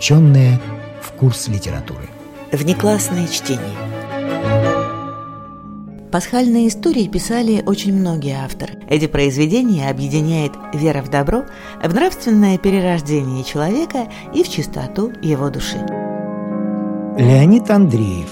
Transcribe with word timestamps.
включенные 0.00 0.58
в 1.02 1.12
курс 1.12 1.48
литературы. 1.48 2.08
Внеклассное 2.52 3.28
чтение. 3.28 3.76
Пасхальные 6.10 6.68
истории 6.68 7.06
писали 7.06 7.62
очень 7.66 7.92
многие 7.92 8.42
авторы. 8.42 8.78
Эти 8.88 9.06
произведения 9.06 9.90
объединяет 9.90 10.52
вера 10.72 11.02
в 11.02 11.10
добро, 11.10 11.44
в 11.84 11.94
нравственное 11.94 12.56
перерождение 12.56 13.44
человека 13.44 14.08
и 14.32 14.42
в 14.42 14.48
чистоту 14.48 15.12
его 15.20 15.50
души. 15.50 15.76
Леонид 17.18 17.70
Андреев 17.70 18.30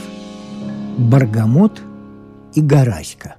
Баргамот 0.96 1.82
и 2.55 2.62
Гораська 2.62 3.37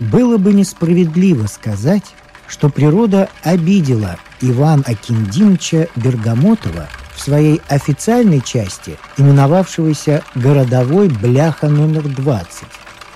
Было 0.00 0.38
бы 0.38 0.52
несправедливо 0.52 1.46
сказать, 1.46 2.04
что 2.48 2.68
природа 2.68 3.28
обидела 3.44 4.18
Ивана 4.50 4.82
Акиндиновича 4.86 5.88
Бергамотова 5.96 6.88
в 7.14 7.20
своей 7.20 7.62
официальной 7.68 8.40
части, 8.40 8.98
именовавшегося 9.16 10.22
«Городовой 10.34 11.08
бляха 11.08 11.68
номер 11.68 12.02
20», 12.02 12.46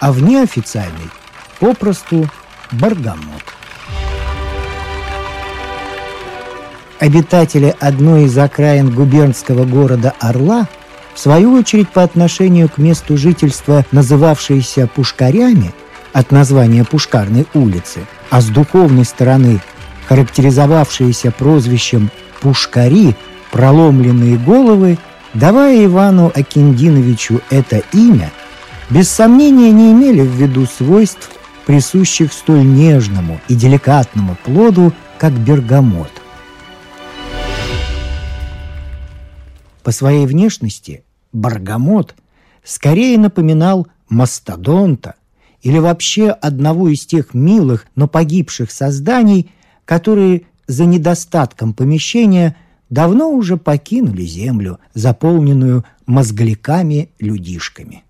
а 0.01 0.13
в 0.13 0.23
неофициальной– 0.23 1.11
попросту 1.61 2.29
«Баргамот». 2.73 3.43
Обитатели 6.99 7.75
одной 7.79 8.25
из 8.25 8.37
окраин 8.37 8.91
губернского 8.91 9.65
города 9.65 10.15
Орла, 10.19 10.67
в 11.15 11.21
свою 11.21 11.55
очередь 11.55 11.89
по 11.91 12.03
отношению 12.03 12.69
к 12.69 12.79
месту 12.79 13.17
жительства, 13.17 13.85
называвшиеся 13.93 14.87
Пушкарями, 14.87 15.73
от 16.13 16.33
названия 16.33 16.85
Пушкарной 16.85 17.47
улицы, 17.55 18.01
а 18.31 18.41
с 18.41 18.47
духовной 18.47 19.05
стороны 19.05 19.61
характеризовавшиеся 20.09 21.31
прозвищем 21.31 22.11
«Пушкари», 22.41 23.15
проломленные 23.53 24.39
головы, 24.39 24.99
давая 25.35 25.85
Ивану 25.85 26.33
Акиндиновичу 26.35 27.43
это 27.51 27.83
имя, 27.93 28.33
без 28.89 29.11
сомнения 29.11 29.71
не 29.71 29.93
имели 29.93 30.23
в 30.23 30.31
виду 30.31 30.67
свойств, 30.67 31.31
присущих 31.67 32.33
столь 32.33 32.65
нежному 32.65 33.39
и 33.49 33.55
деликатному 33.55 34.37
плоду, 34.43 34.95
как 35.19 35.33
бергамот. 35.33 36.11
По 39.83 39.93
своей 39.93 40.27
внешности 40.27 41.05
бергамот 41.35 42.15
скорее 42.65 43.19
напоминал 43.19 43.87
мастодонта 44.09 45.17
или 45.61 45.79
вообще 45.79 46.31
одного 46.31 46.89
из 46.89 47.05
тех 47.05 47.35
милых, 47.35 47.87
но 47.95 48.09
погибших 48.09 48.71
созданий, 48.71 49.51
которые 49.89 50.43
за 50.67 50.85
недостатком 50.85 51.73
помещения– 51.73 52.55
давно 52.91 53.31
уже 53.31 53.57
покинули 53.57 54.23
землю, 54.23 54.79
заполненную 54.95 55.85
мозгляками-людишками. 56.07 58.05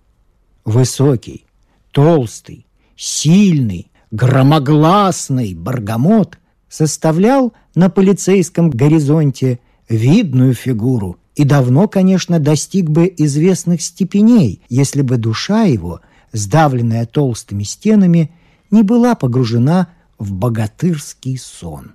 Высокий, 0.65 1.45
толстый, 1.91 2.65
сильный, 2.95 3.91
громогласный 4.11 5.53
Баргамот 5.53 6.37
составлял 6.67 7.53
на 7.75 7.89
полицейском 7.89 8.69
горизонте 8.69 9.59
видную 9.87 10.53
фигуру 10.53 11.17
и 11.35 11.43
давно, 11.43 11.87
конечно, 11.87 12.39
достиг 12.39 12.89
бы 12.89 13.11
известных 13.17 13.81
степеней, 13.81 14.61
если 14.69 15.01
бы 15.01 15.17
душа 15.17 15.63
его, 15.63 16.01
сдавленная 16.31 17.05
толстыми 17.05 17.63
стенами, 17.63 18.31
не 18.71 18.83
была 18.83 19.15
погружена 19.15 19.87
в 19.87 19.98
богатырский 20.19 21.37
сон. 21.37 21.93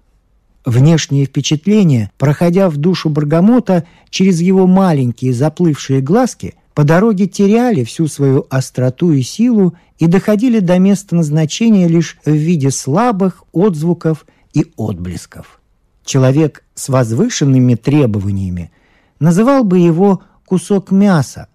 Внешние 0.64 1.26
впечатления, 1.26 2.10
проходя 2.16 2.70
в 2.70 2.78
душу 2.78 3.10
Баргамота 3.10 3.86
через 4.08 4.40
его 4.40 4.66
маленькие 4.66 5.34
заплывшие 5.34 6.00
глазки, 6.00 6.54
по 6.72 6.84
дороге 6.84 7.26
теряли 7.26 7.84
всю 7.84 8.08
свою 8.08 8.46
остроту 8.50 9.12
и 9.12 9.22
силу 9.22 9.74
и 9.98 10.06
доходили 10.06 10.58
до 10.58 10.78
места 10.78 11.14
назначения 11.14 11.86
лишь 11.86 12.18
в 12.24 12.32
виде 12.32 12.70
слабых 12.70 13.44
отзвуков 13.52 14.26
и 14.54 14.72
отблесков. 14.76 15.60
Человек 16.04 16.64
с 16.74 16.88
возвышенными 16.88 17.74
требованиями 17.76 18.72
называл 19.20 19.64
бы 19.64 19.78
его 19.78 20.22
кусок 20.46 20.90
мяса, 20.90 21.48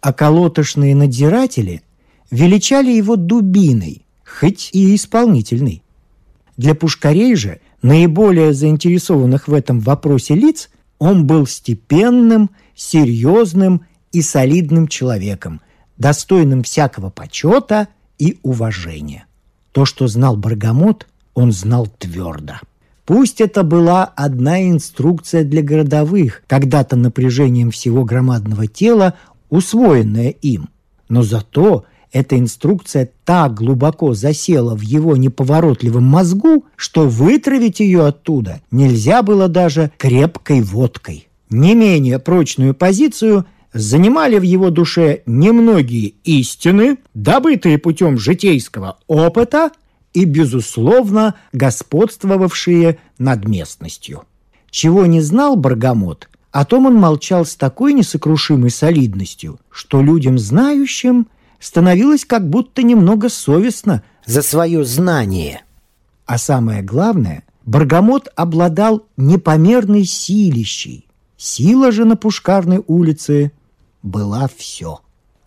а 0.00 0.12
колотошные 0.12 0.94
надзиратели 0.94 1.82
величали 2.30 2.90
его 2.90 3.16
дубиной, 3.16 4.06
хоть 4.24 4.70
и 4.72 4.94
исполнительной. 4.94 5.82
Для 6.60 6.74
пушкарей 6.74 7.36
же– 7.36 7.58
наиболее 7.82 8.52
заинтересованных 8.52 9.48
в 9.48 9.54
этом 9.54 9.80
вопросе 9.80 10.34
лиц, 10.34 10.68
он 10.98 11.26
был 11.26 11.46
степенным, 11.46 12.50
серьезным 12.74 13.86
и 14.12 14.20
солидным 14.20 14.86
человеком, 14.86 15.62
достойным 15.96 16.62
всякого 16.62 17.08
почета 17.08 17.88
и 18.18 18.38
уважения. 18.42 19.24
То, 19.72 19.86
что 19.86 20.06
знал 20.06 20.36
Баргамот, 20.36 21.06
он 21.32 21.50
знал 21.50 21.86
твердо. 21.98 22.56
Пусть 23.06 23.40
это 23.40 23.62
была 23.62 24.04
одна 24.04 24.68
инструкция 24.68 25.44
для 25.44 25.62
городовых, 25.62 26.42
когда-то 26.46 26.94
напряжением 26.94 27.70
всего 27.70 28.04
громадного 28.04 28.66
тела, 28.66 29.14
усвоенная 29.48 30.28
им, 30.28 30.68
но 31.08 31.22
зато 31.22 31.86
эта 32.12 32.38
инструкция 32.38 33.10
так 33.24 33.54
глубоко 33.54 34.14
засела 34.14 34.74
в 34.74 34.80
его 34.80 35.16
неповоротливом 35.16 36.04
мозгу, 36.04 36.64
что 36.76 37.08
вытравить 37.08 37.80
ее 37.80 38.06
оттуда 38.06 38.60
нельзя 38.70 39.22
было 39.22 39.48
даже 39.48 39.92
крепкой 39.96 40.62
водкой. 40.62 41.28
Не 41.50 41.74
менее 41.74 42.18
прочную 42.18 42.74
позицию 42.74 43.46
занимали 43.72 44.38
в 44.38 44.42
его 44.42 44.70
душе 44.70 45.22
немногие 45.26 46.14
истины, 46.24 46.98
добытые 47.14 47.78
путем 47.78 48.18
житейского 48.18 48.98
опыта 49.06 49.70
и, 50.12 50.24
безусловно, 50.24 51.36
господствовавшие 51.52 52.98
над 53.18 53.46
местностью. 53.46 54.24
Чего 54.70 55.06
не 55.06 55.20
знал 55.20 55.54
Баргамот, 55.54 56.28
о 56.50 56.64
том 56.64 56.86
он 56.86 56.94
молчал 56.96 57.44
с 57.44 57.54
такой 57.54 57.92
несокрушимой 57.92 58.70
солидностью, 58.70 59.60
что 59.70 60.02
людям 60.02 60.40
знающим– 60.40 61.28
становилось 61.60 62.24
как 62.24 62.48
будто 62.48 62.82
немного 62.82 63.28
совестно 63.28 64.02
за 64.26 64.42
свое 64.42 64.84
знание. 64.84 65.62
А 66.26 66.38
самое 66.38 66.82
главное, 66.82 67.44
Баргамот 67.66 68.28
обладал 68.34 69.06
непомерной 69.16 70.04
силищей. 70.04 71.06
Сила 71.36 71.92
же 71.92 72.04
на 72.04 72.16
Пушкарной 72.16 72.82
улице 72.86 73.52
была 74.02 74.48
все. 74.56 75.00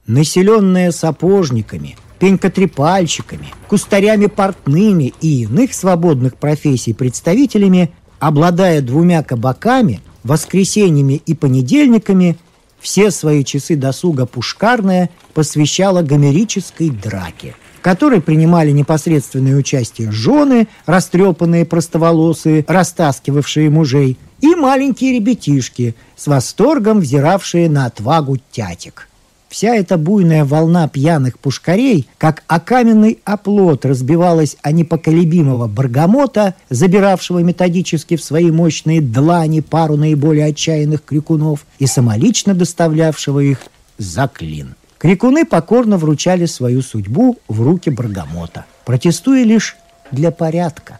Населенная 0.06 0.92
сапожниками, 0.92 1.98
пенькотрепальщиками, 2.20 3.48
кустарями 3.68 4.28
портными 4.28 5.14
и 5.22 5.44
иных 5.44 5.74
свободных 5.74 6.36
профессий 6.36 6.94
представителями, 6.94 7.94
обладая 8.20 8.82
двумя 8.82 9.24
кабаками, 9.24 10.02
воскресеньями 10.24 11.22
и 11.26 11.34
понедельниками– 11.34 12.38
все 12.84 13.10
свои 13.10 13.44
часы 13.44 13.76
досуга 13.76 14.28
Пушкарная 14.28 15.10
посвящала 15.34 16.04
гомерической 16.04 16.90
драке, 16.90 17.56
в 17.80 17.82
которой 17.82 18.22
принимали 18.22 18.72
непосредственное 18.72 19.56
участие 19.56 20.12
жены, 20.12 20.68
растрепанные 20.86 21.66
простоволосые, 21.66 22.66
растаскивавшие 22.68 23.70
мужей, 23.70 24.20
и 24.42 24.54
маленькие 24.54 25.14
ребятишки, 25.14 25.96
с 26.18 26.28
восторгом 26.28 27.00
взиравшие 27.00 27.70
на 27.70 27.86
отвагу 27.86 28.38
тятик– 28.52 29.08
Вся 29.54 29.76
эта 29.76 30.00
буйная 30.00 30.46
волна 30.46 30.88
пьяных 30.88 31.38
пушкарей, 31.38 32.08
как 32.18 32.42
о 32.48 32.60
оплот, 33.24 33.86
разбивалась 33.86 34.58
о 34.64 34.72
непоколебимого 34.72 35.68
Баргамота, 35.68 36.56
забиравшего 36.72 37.38
методически 37.38 38.16
в 38.16 38.24
свои 38.24 38.50
мощные 38.50 39.00
длани 39.00 39.60
пару 39.60 39.96
наиболее 39.96 40.48
отчаянных 40.48 41.06
крикунов 41.06 41.68
и 41.78 41.86
самолично 41.86 42.56
доставлявшего 42.56 43.42
их 43.42 43.60
за 44.00 44.28
клин. 44.28 44.74
Крикуны 44.98 45.46
покорно 45.46 45.98
вручали 45.98 46.48
свою 46.48 46.82
судьбу 46.82 47.38
в 47.48 47.62
руки 47.62 47.92
Баргамота, 47.92 48.66
протестуя 48.86 49.44
лишь 49.44 49.78
для 50.10 50.32
порядка. 50.32 50.98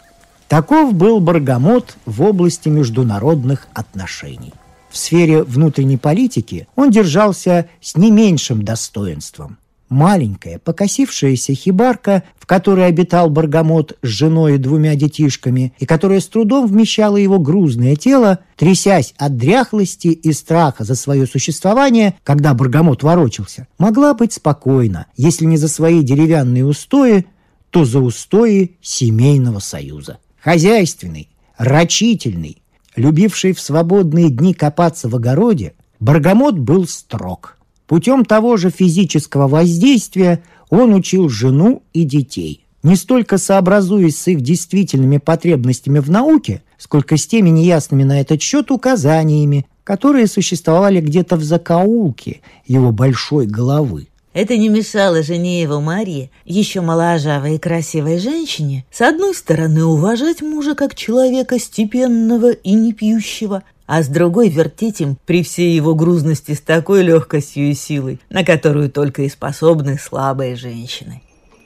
Таков 0.48 0.94
был 0.94 1.20
Баргамот 1.20 1.98
в 2.06 2.22
области 2.22 2.70
международных 2.70 3.68
отношений 3.74 4.54
в 4.94 4.98
сфере 4.98 5.42
внутренней 5.42 5.98
политики 5.98 6.68
он 6.76 6.92
держался 6.92 7.68
с 7.82 7.98
не 7.98 8.12
меньшим 8.12 8.62
достоинством. 8.62 9.58
Маленькая, 9.90 10.60
покосившаяся 10.60 11.56
хибарка, 11.56 12.24
в 12.40 12.46
которой 12.46 12.86
обитал 12.86 13.30
Баргамот 13.32 13.98
с 14.04 14.08
женой 14.08 14.56
и 14.56 14.58
двумя 14.60 14.96
детишками, 14.96 15.74
и 15.80 15.88
которая 15.88 16.20
с 16.20 16.28
трудом 16.28 16.68
вмещала 16.68 17.18
его 17.18 17.40
грузное 17.40 17.96
тело, 17.96 18.40
трясясь 18.56 19.16
от 19.18 19.36
дряхлости 19.36 20.08
и 20.08 20.32
страха 20.32 20.84
за 20.84 20.94
свое 20.94 21.26
существование, 21.26 22.14
когда 22.24 22.54
Баргамот 22.54 23.02
ворочался, 23.02 23.68
могла 23.80 24.14
быть 24.14 24.34
спокойна, 24.34 25.08
если 25.18 25.46
не 25.46 25.58
за 25.58 25.68
свои 25.68 26.04
деревянные 26.04 26.66
устои, 26.66 27.26
то 27.72 27.84
за 27.84 28.00
устои 28.00 28.78
семейного 28.82 29.58
союза. 29.58 30.20
Хозяйственный, 30.40 31.30
рачительный, 31.58 32.63
любивший 32.96 33.54
в 33.54 33.60
свободные 33.60 34.30
дни 34.30 34.54
копаться 34.54 35.10
в 35.10 35.16
огороде, 35.16 35.74
Баргамот 36.00 36.58
был 36.58 36.88
строг. 36.88 37.58
Путем 37.88 38.26
того 38.26 38.58
же 38.58 38.70
физического 38.70 39.48
воздействия 39.48 40.44
он 40.70 40.94
учил 40.94 41.30
жену 41.30 41.84
и 41.94 42.04
детей, 42.04 42.66
не 42.82 42.96
столько 42.96 43.38
сообразуясь 43.38 44.20
с 44.20 44.28
их 44.28 44.42
действительными 44.42 45.18
потребностями 45.18 46.00
в 46.00 46.10
науке, 46.10 46.64
сколько 46.78 47.18
с 47.18 47.28
теми 47.28 47.50
неясными 47.50 48.04
на 48.04 48.20
этот 48.20 48.42
счет 48.42 48.72
указаниями, 48.72 49.66
которые 49.84 50.28
существовали 50.28 51.02
где-то 51.02 51.36
в 51.36 51.44
закоулке 51.44 52.42
его 52.66 52.92
большой 52.92 53.46
головы. 53.46 54.08
Это 54.34 54.58
не 54.58 54.68
мешало 54.68 55.22
жене 55.22 55.62
его 55.62 55.80
Марии, 55.80 56.32
еще 56.44 56.82
моложавой 56.82 57.56
и 57.56 57.60
красивой 57.60 58.18
женщине, 58.18 58.84
с 58.92 59.02
одной 59.02 59.36
стороны 59.36 59.86
уважать 59.86 60.42
мужа 60.42 60.74
как 60.74 60.96
человека 60.96 61.60
степенного 61.60 62.52
и 62.52 62.74
не 62.74 62.94
пьющего, 62.94 63.64
а 63.86 64.02
с 64.02 64.08
другой 64.08 64.50
вертеть 64.50 65.02
им 65.02 65.18
при 65.28 65.44
всей 65.44 65.76
его 65.76 65.94
грузности 65.94 66.54
с 66.54 66.62
такой 66.62 67.04
легкостью 67.04 67.70
и 67.70 67.76
силой, 67.76 68.20
на 68.32 68.44
которую 68.44 68.90
только 68.90 69.22
и 69.22 69.30
способны 69.30 70.00
слабые 70.00 70.56
женщины. 70.56 71.22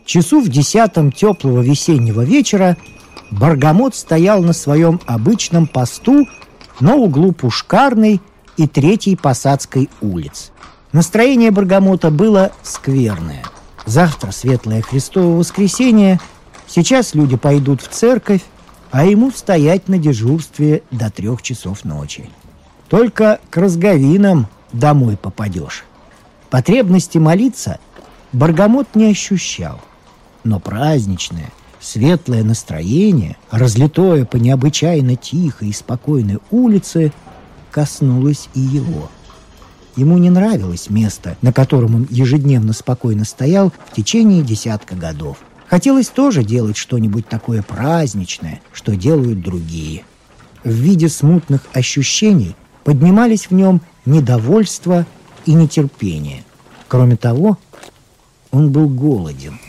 Часу 0.06 0.42
в 0.42 0.50
десятом 0.50 1.14
теплого 1.14 1.62
весеннего 1.62 2.22
вечера 2.22 2.76
Баргамот 3.32 3.96
стоял 3.96 4.42
на 4.42 4.52
своем 4.52 5.00
обычном 5.06 5.68
посту 5.68 6.28
на 6.82 6.96
углу 6.96 7.32
Пушкарной 7.32 8.20
и 8.58 8.68
Третьей 8.68 9.16
Посадской 9.16 9.90
улиц– 10.02 10.52
Настроение 10.94 11.52
Баргамота 11.52 12.12
было 12.12 12.52
скверное. 12.64 13.44
Завтра 13.86 14.32
светлое 14.32 14.82
Христово 14.82 15.38
воскресенье, 15.38 16.20
сейчас 16.66 17.14
люди 17.14 17.36
пойдут 17.36 17.82
в 17.82 17.90
церковь, 17.90 18.42
а 18.92 19.06
ему 19.06 19.32
стоять 19.32 19.90
на 19.90 19.98
дежурстве 19.98 20.84
до 20.92 21.10
трех 21.10 21.42
часов 21.42 21.84
ночи. 21.84 22.30
Только 22.88 23.40
к 23.50 23.58
разговинам 23.58 24.48
домой 24.72 25.18
попадешь. 25.18 25.84
Потребности 26.50 27.18
молиться 27.18 27.80
Баргамот 28.32 28.96
не 28.96 29.12
ощущал, 29.12 29.82
но 30.46 30.62
праздничное, 30.62 31.52
светлое 31.82 32.46
настроение, 32.46 33.36
разлитое 33.52 34.24
по 34.24 34.38
необычайно 34.38 35.18
тихой 35.18 35.70
и 35.70 35.74
спокойной 35.74 36.40
улице, 36.50 37.12
коснулось 37.72 38.48
и 38.54 38.62
его– 38.62 39.10
Ему 39.98 40.20
не 40.20 40.30
нравилось 40.30 40.92
место, 40.92 41.38
на 41.42 41.52
котором 41.52 41.96
он 41.96 42.08
ежедневно 42.12 42.72
спокойно 42.72 43.26
стоял 43.26 43.74
в 43.92 43.96
течение 43.96 44.44
десятка 44.44 44.96
годов. 44.96 45.38
Хотелось 45.68 46.08
тоже 46.08 46.44
делать 46.44 46.78
что-нибудь 46.78 47.28
такое 47.28 47.64
праздничное, 47.64 48.62
что 48.72 48.96
делают 48.96 49.42
другие. 49.42 50.04
В 50.64 50.70
виде 50.70 51.10
смутных 51.10 51.62
ощущений 51.74 52.56
поднимались 52.84 53.48
в 53.50 53.52
нем 53.54 53.82
недовольство 54.06 55.08
и 55.48 55.54
нетерпение. 55.54 56.44
Кроме 56.88 57.18
того, 57.18 57.58
он 58.52 58.72
был 58.72 58.88
голоден. 58.88 59.60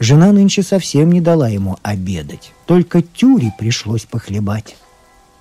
Жена 0.00 0.32
нынче 0.32 0.62
совсем 0.62 1.12
не 1.12 1.20
дала 1.20 1.48
ему 1.50 1.76
обедать. 1.82 2.52
Только 2.66 3.02
тюри 3.02 3.52
пришлось 3.58 4.06
похлебать. 4.06 4.76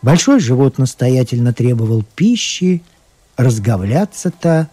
Большой 0.04 0.42
живот 0.42 0.78
настоятельно 0.78 1.54
требовал 1.54 2.04
пищи, 2.04 2.84
разговляться-то 3.38 4.70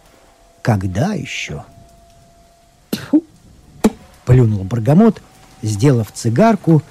когда 0.61 1.13
еще? 1.13 1.63
Тьфу! 2.89 3.23
Плюнул 4.25 4.65
Баргамот, 4.65 5.21
сделав 5.61 6.11
цигарку 6.11 6.83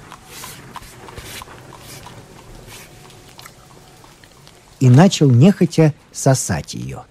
и 4.79 4.89
начал 4.89 5.29
нехотя 5.29 5.93
сосать 6.11 6.73
ее. 6.73 7.03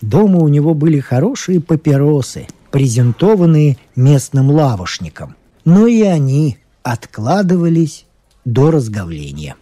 Дома 0.00 0.38
у 0.38 0.48
него 0.48 0.72
были 0.72 0.98
хорошие 0.98 1.60
папиросы, 1.60 2.46
презентованные 2.70 3.76
местным 3.96 4.50
лавошником. 4.50 5.36
Но 5.66 5.86
и 5.86 6.00
они 6.02 6.56
откладывались 6.82 8.06
до 8.44 8.70
разговления. 8.70 9.56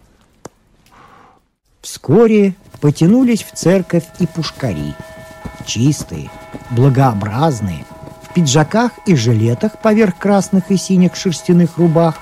Вскоре 1.81 2.55
потянулись 2.79 3.43
в 3.43 3.51
церковь 3.53 4.05
и 4.19 4.27
пушкари. 4.27 4.95
Чистые, 5.65 6.29
благообразные, 6.71 7.85
в 8.23 8.33
пиджаках 8.33 8.91
и 9.05 9.15
жилетах 9.15 9.79
поверх 9.81 10.17
красных 10.17 10.71
и 10.71 10.77
синих 10.77 11.15
шерстяных 11.15 11.77
рубах, 11.77 12.15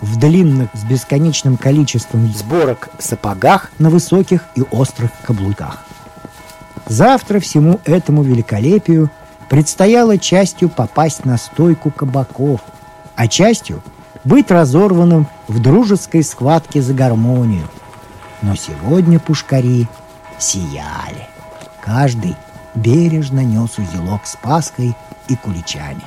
в 0.00 0.18
длинных 0.18 0.70
с 0.72 0.84
бесконечным 0.84 1.58
количеством 1.58 2.32
сборок 2.32 2.88
сапогах 2.98 3.70
на 3.78 3.90
высоких 3.90 4.44
и 4.54 4.62
острых 4.70 5.10
каблуках. 5.26 5.84
Завтра 6.86 7.38
всему 7.40 7.80
этому 7.84 8.22
великолепию 8.22 9.10
предстояло 9.50 10.16
частью 10.16 10.70
попасть 10.70 11.26
на 11.26 11.36
стойку 11.36 11.90
кабаков, 11.90 12.62
а 13.14 13.28
частью 13.28 13.82
быть 14.24 14.50
разорванным 14.50 15.26
в 15.48 15.60
дружеской 15.60 16.22
схватке 16.22 16.82
за 16.82 16.94
гармонию. 16.94 17.68
Но 18.42 18.54
сегодня 18.54 19.18
пушкари 19.18 19.88
сияли. 20.38 21.28
Каждый 21.82 22.36
бережно 22.74 23.40
нес 23.40 23.78
узелок 23.78 24.26
с 24.26 24.36
паской 24.36 24.94
и 25.28 25.36
куличами. 25.36 26.02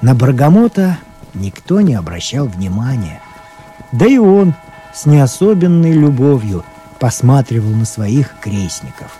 На 0.00 0.14
Баргамота 0.14 0.98
никто 1.34 1.80
не 1.80 1.94
обращал 1.94 2.46
внимания. 2.46 3.20
Да 3.92 4.06
и 4.06 4.18
он 4.18 4.54
с 4.92 5.06
неособенной 5.06 5.92
любовью 5.92 6.64
посматривал 7.00 7.70
на 7.70 7.84
своих 7.84 8.34
крестников, 8.40 9.18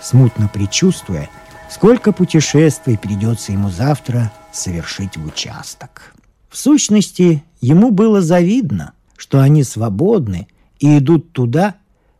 смутно 0.00 0.48
предчувствуя, 0.48 1.28
сколько 1.68 2.12
путешествий 2.12 2.96
придется 2.96 3.52
ему 3.52 3.70
завтра 3.70 4.30
совершить 4.52 5.16
в 5.16 5.26
участок. 5.26 6.14
В 6.48 6.56
сущности, 6.56 7.44
ему 7.60 7.90
было 7.90 8.20
завидно, 8.20 8.92
что 9.16 9.40
они 9.40 9.62
свободны 9.64 10.48
и 10.78 10.98
идут 10.98 11.32
туда, 11.32 11.76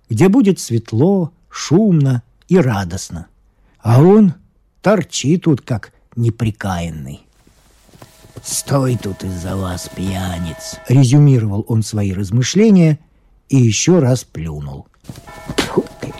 где 0.09 0.29
будет 0.29 0.61
светло, 0.61 1.33
шумно 1.49 2.23
и 2.49 2.59
радостно. 2.59 3.27
А 3.81 4.03
он 4.03 4.35
торчит 4.83 5.45
тут, 5.45 5.61
как 5.63 5.93
неприкаянный. 6.17 7.21
«Стой 8.43 8.97
тут 8.97 9.23
из-за 9.23 9.57
вас, 9.57 9.91
пьяниц!»— 9.95 10.79
резюмировал 10.89 11.65
он 11.69 11.83
свои 11.83 12.13
размышления 12.13 12.99
и 13.51 13.57
еще 13.57 13.99
раз 13.99 14.25
плюнул. 14.25 14.87
Фу 15.57 15.85
ты! 16.01 16.13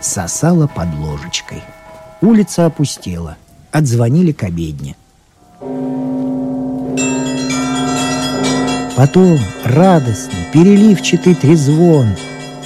Сосала 0.00 0.66
под 0.66 0.94
ложечкой. 0.94 1.62
Улица 2.20 2.66
опустела. 2.66 3.36
Отзвонили 3.72 4.32
к 4.32 4.42
обедне. 4.44 4.96
Потом 8.96 9.38
радостный, 9.62 10.46
переливчатый 10.54 11.34
трезвон, 11.34 12.08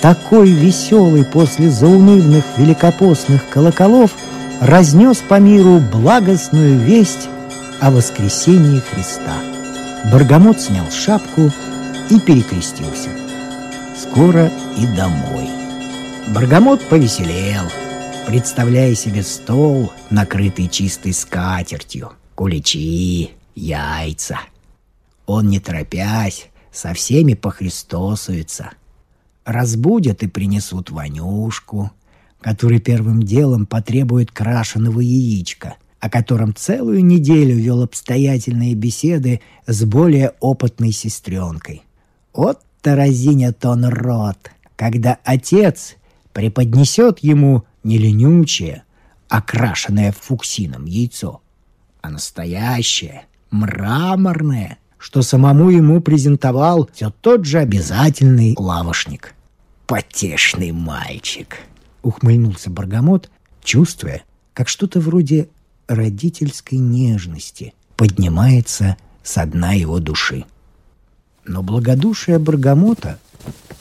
такой 0.00 0.52
веселый 0.52 1.25
после 1.25 1.68
заунывных 1.68 2.44
великопостных 2.56 3.49
колоколов, 3.49 4.12
разнес 4.60 5.18
по 5.28 5.40
миру 5.40 5.80
благостную 5.80 6.78
весть 6.78 7.28
о 7.80 7.90
воскресении 7.90 8.78
Христа. 8.78 9.34
Баргамот 10.12 10.60
снял 10.60 10.88
шапку 10.92 11.50
и 12.10 12.20
перекрестился. 12.20 13.10
Скоро 14.00 14.49
и 14.78 14.87
домой. 14.96 15.49
Баргамот 16.28 16.80
повеселел, 16.88 17.64
представляя 18.28 18.94
себе 18.94 19.25
стол, 19.25 19.92
накрытый 20.10 20.68
чистой 20.68 21.12
скатертью, 21.12 22.12
куличи, 22.37 23.32
яйца— 23.56 24.38
он, 25.30 25.49
не 25.49 25.60
торопясь, 25.60 26.49
со 26.72 26.92
всеми 26.92 27.34
похристосуется. 27.34 28.72
Разбудят 29.44 30.25
и 30.25 30.26
принесут 30.26 30.90
Ванюшку, 30.90 31.92
который 32.40 32.80
первым 32.80 33.22
делом 33.22 33.66
потребует 33.66 34.32
крашеного 34.32 35.00
яичка, 35.00 35.76
о 36.00 36.10
котором 36.10 36.52
целую 36.54 37.04
неделю 37.04 37.54
вел 37.54 37.82
обстоятельные 37.82 38.75
беседы 38.75 39.40
с 39.66 39.84
более 39.84 40.34
опытной 40.40 40.90
сестренкой. 40.90 41.82
Вот-то 42.32 42.96
разинет 42.96 43.64
он 43.64 43.84
рот, 43.84 44.50
когда 44.75 45.18
отец 45.22 45.94
преподнесет 46.32 47.20
ему 47.20 47.64
не 47.84 47.99
ленючее, 47.99 48.82
окрашенное 49.28 50.12
фуксином 50.12 50.87
яйцо, 50.87 51.40
а 52.02 52.10
настоящее, 52.10 53.26
мраморное, 53.50 54.79
что 55.00 55.23
самому 55.23 55.71
ему 55.71 56.02
презентовал 56.02 56.88
все 56.92 57.11
тот 57.23 57.47
же 57.47 57.59
обязательный 57.59 58.54
лавошник. 58.59 59.35
«Потешный 59.87 60.73
мальчик!»— 60.73 61.57
ухмыльнулся 62.02 62.71
Баргамот, 62.71 63.30
чувствуя, 63.64 64.23
как 64.52 64.69
что-то 64.69 65.00
вроде 65.00 65.49
родительской 65.88 66.78
нежности 66.78 67.73
поднимается 67.97 68.99
со 69.23 69.47
дна 69.47 69.73
его 69.73 69.99
души. 70.00 70.45
Но 71.47 71.62
благодушие 71.62 72.38
Баргамота 72.38 73.19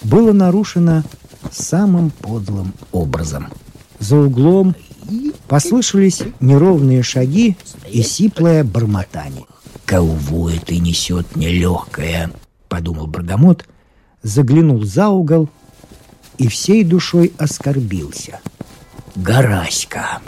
было 0.01 0.31
нарушено 0.31 1.03
самым 1.51 2.11
подлым 2.11 2.73
образом. 2.93 3.49
За 3.99 4.15
углом 4.15 4.73
послышались 5.49 6.23
неровные 6.39 7.03
шаги 7.03 7.57
и 7.91 8.01
сиплое 8.03 8.63
бормотание. 8.63 9.45
«Кого 9.89 10.51
это 10.51 10.75
несет 10.75 11.35
нелегкое?»— 11.35 12.29
подумал 12.69 13.07
Баргамот, 13.07 13.65
заглянул 14.21 14.83
за 14.83 15.09
угол 15.09 15.49
и 16.37 16.47
всей 16.47 16.83
душой 16.83 17.33
оскорбился. 17.39 18.39
«Гараська! 19.15 20.19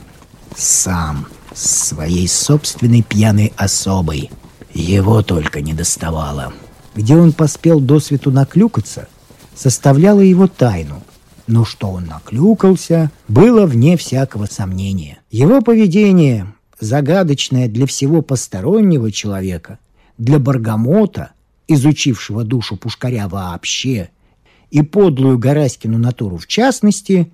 Сам, 0.57 1.27
с 1.53 1.89
своей 1.89 2.27
собственной 2.27 3.03
пьяной 3.03 3.53
особой. 3.55 4.31
Его 4.73 5.21
только 5.21 5.61
не 5.61 5.73
доставало. 5.73 6.53
Где 6.95 7.15
он 7.15 7.31
поспел 7.31 7.79
до 7.79 7.99
свету 7.99 8.31
наклюкаться, 8.31 9.09
составляло 9.55 10.21
его 10.21 10.47
тайну. 10.47 11.03
Но 11.45 11.65
что 11.65 11.91
он 11.91 12.07
наклюкался, 12.07 13.11
было 13.27 13.67
вне 13.67 13.95
всякого 13.95 14.47
сомнения. 14.47 15.19
Его 15.29 15.61
поведение, 15.61 16.51
загадочное 16.81 17.69
для 17.69 17.85
всего 17.85 18.21
постороннего 18.21 19.11
человека, 19.11 19.79
для 20.17 20.39
Баргамота, 20.39 21.31
изучившего 21.67 22.43
душу 22.43 22.75
Пушкаря 22.75 23.29
вообще, 23.29 24.09
и 24.71 24.81
подлую 24.81 25.37
Гораськину 25.37 25.97
натуру 25.97 26.37
в 26.37 26.47
частности, 26.47 27.31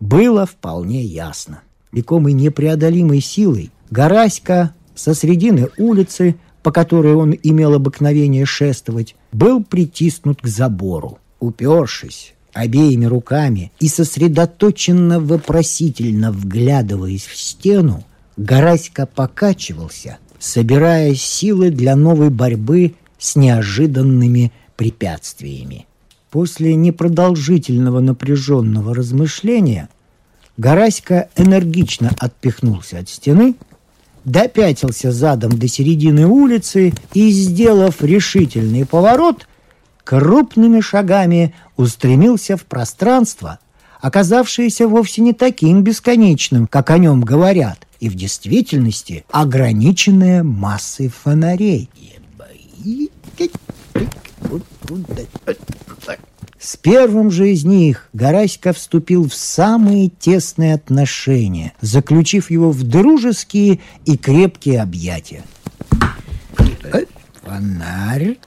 было 0.00 0.46
вполне 0.46 1.04
ясно. 1.04 1.60
Векомой 1.92 2.32
непреодолимой 2.32 3.20
силой 3.20 3.70
Гораська 3.90 4.74
со 4.94 5.14
средины 5.14 5.68
улицы, 5.78 6.36
по 6.62 6.72
которой 6.72 7.14
он 7.14 7.36
имел 7.42 7.74
обыкновение 7.74 8.44
шествовать, 8.44 9.14
был 9.32 9.62
притиснут 9.62 10.40
к 10.40 10.46
забору. 10.46 11.18
Упершись 11.38 12.34
обеими 12.56 13.04
руками 13.04 13.70
и 13.78 13.88
сосредоточенно-вопросительно 13.88 16.32
вглядываясь 16.32 17.26
в 17.26 17.36
стену, 17.36 18.02
Гораська 18.36 19.06
покачивался, 19.06 20.18
собирая 20.38 21.14
силы 21.14 21.70
для 21.70 21.96
новой 21.96 22.30
борьбы 22.30 22.94
с 23.18 23.34
неожиданными 23.34 24.52
препятствиями. 24.76 25.86
После 26.30 26.74
непродолжительного 26.74 28.00
напряженного 28.00 28.94
размышления 28.94 29.88
Гораська 30.58 31.28
энергично 31.36 32.12
отпихнулся 32.18 32.98
от 32.98 33.08
стены, 33.08 33.54
допятился 34.24 35.12
задом 35.12 35.58
до 35.58 35.68
середины 35.68 36.26
улицы 36.26 36.92
и, 37.14 37.30
сделав 37.30 38.02
решительный 38.02 38.84
поворот, 38.84 39.46
крупными 40.04 40.80
шагами 40.80 41.54
устремился 41.76 42.56
в 42.56 42.64
пространство, 42.64 43.58
оказавшееся 44.00 44.88
вовсе 44.88 45.22
не 45.22 45.32
таким 45.32 45.82
бесконечным, 45.82 46.66
как 46.66 46.90
о 46.90 46.98
нем 46.98 47.22
говорят, 47.22 47.85
и 48.00 48.08
в 48.08 48.14
действительности 48.14 49.24
ограниченное 49.30 50.42
массой 50.42 51.08
фонарей. 51.08 51.88
С 56.58 56.76
первым 56.76 57.30
же 57.30 57.52
из 57.52 57.64
них 57.64 58.08
Гараська 58.12 58.72
вступил 58.72 59.28
в 59.28 59.34
самые 59.34 60.08
тесные 60.08 60.74
отношения, 60.74 61.72
заключив 61.80 62.50
его 62.50 62.72
в 62.72 62.82
дружеские 62.82 63.80
и 64.04 64.16
крепкие 64.16 64.82
объятия. 64.82 65.44
Фонарь, 67.44 68.38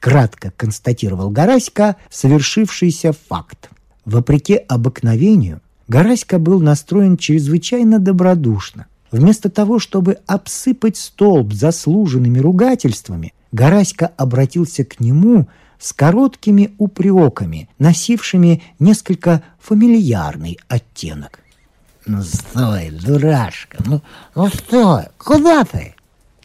кратко 0.00 0.50
констатировал 0.56 1.30
Гараська 1.30 1.96
совершившийся 2.10 3.12
факт. 3.12 3.70
Вопреки 4.04 4.56
обыкновению, 4.56 5.60
Гараська 5.92 6.38
был 6.38 6.58
настроен 6.62 7.18
чрезвычайно 7.18 7.98
добродушно. 7.98 8.86
Вместо 9.10 9.50
того, 9.50 9.78
чтобы 9.78 10.20
обсыпать 10.26 10.96
столб 10.96 11.52
заслуженными 11.52 12.38
ругательствами, 12.38 13.34
Гараська 13.52 14.10
обратился 14.16 14.86
к 14.86 15.00
нему 15.00 15.48
с 15.78 15.92
короткими 15.92 16.72
упреками, 16.78 17.68
носившими 17.78 18.62
несколько 18.78 19.42
фамильярный 19.60 20.58
оттенок. 20.66 21.40
«Ну 22.06 22.22
стой, 22.22 22.90
дурашка, 22.90 23.76
ну, 23.84 24.00
ну 24.34 24.48
стой, 24.48 25.04
куда 25.18 25.62
ты?» 25.64 25.94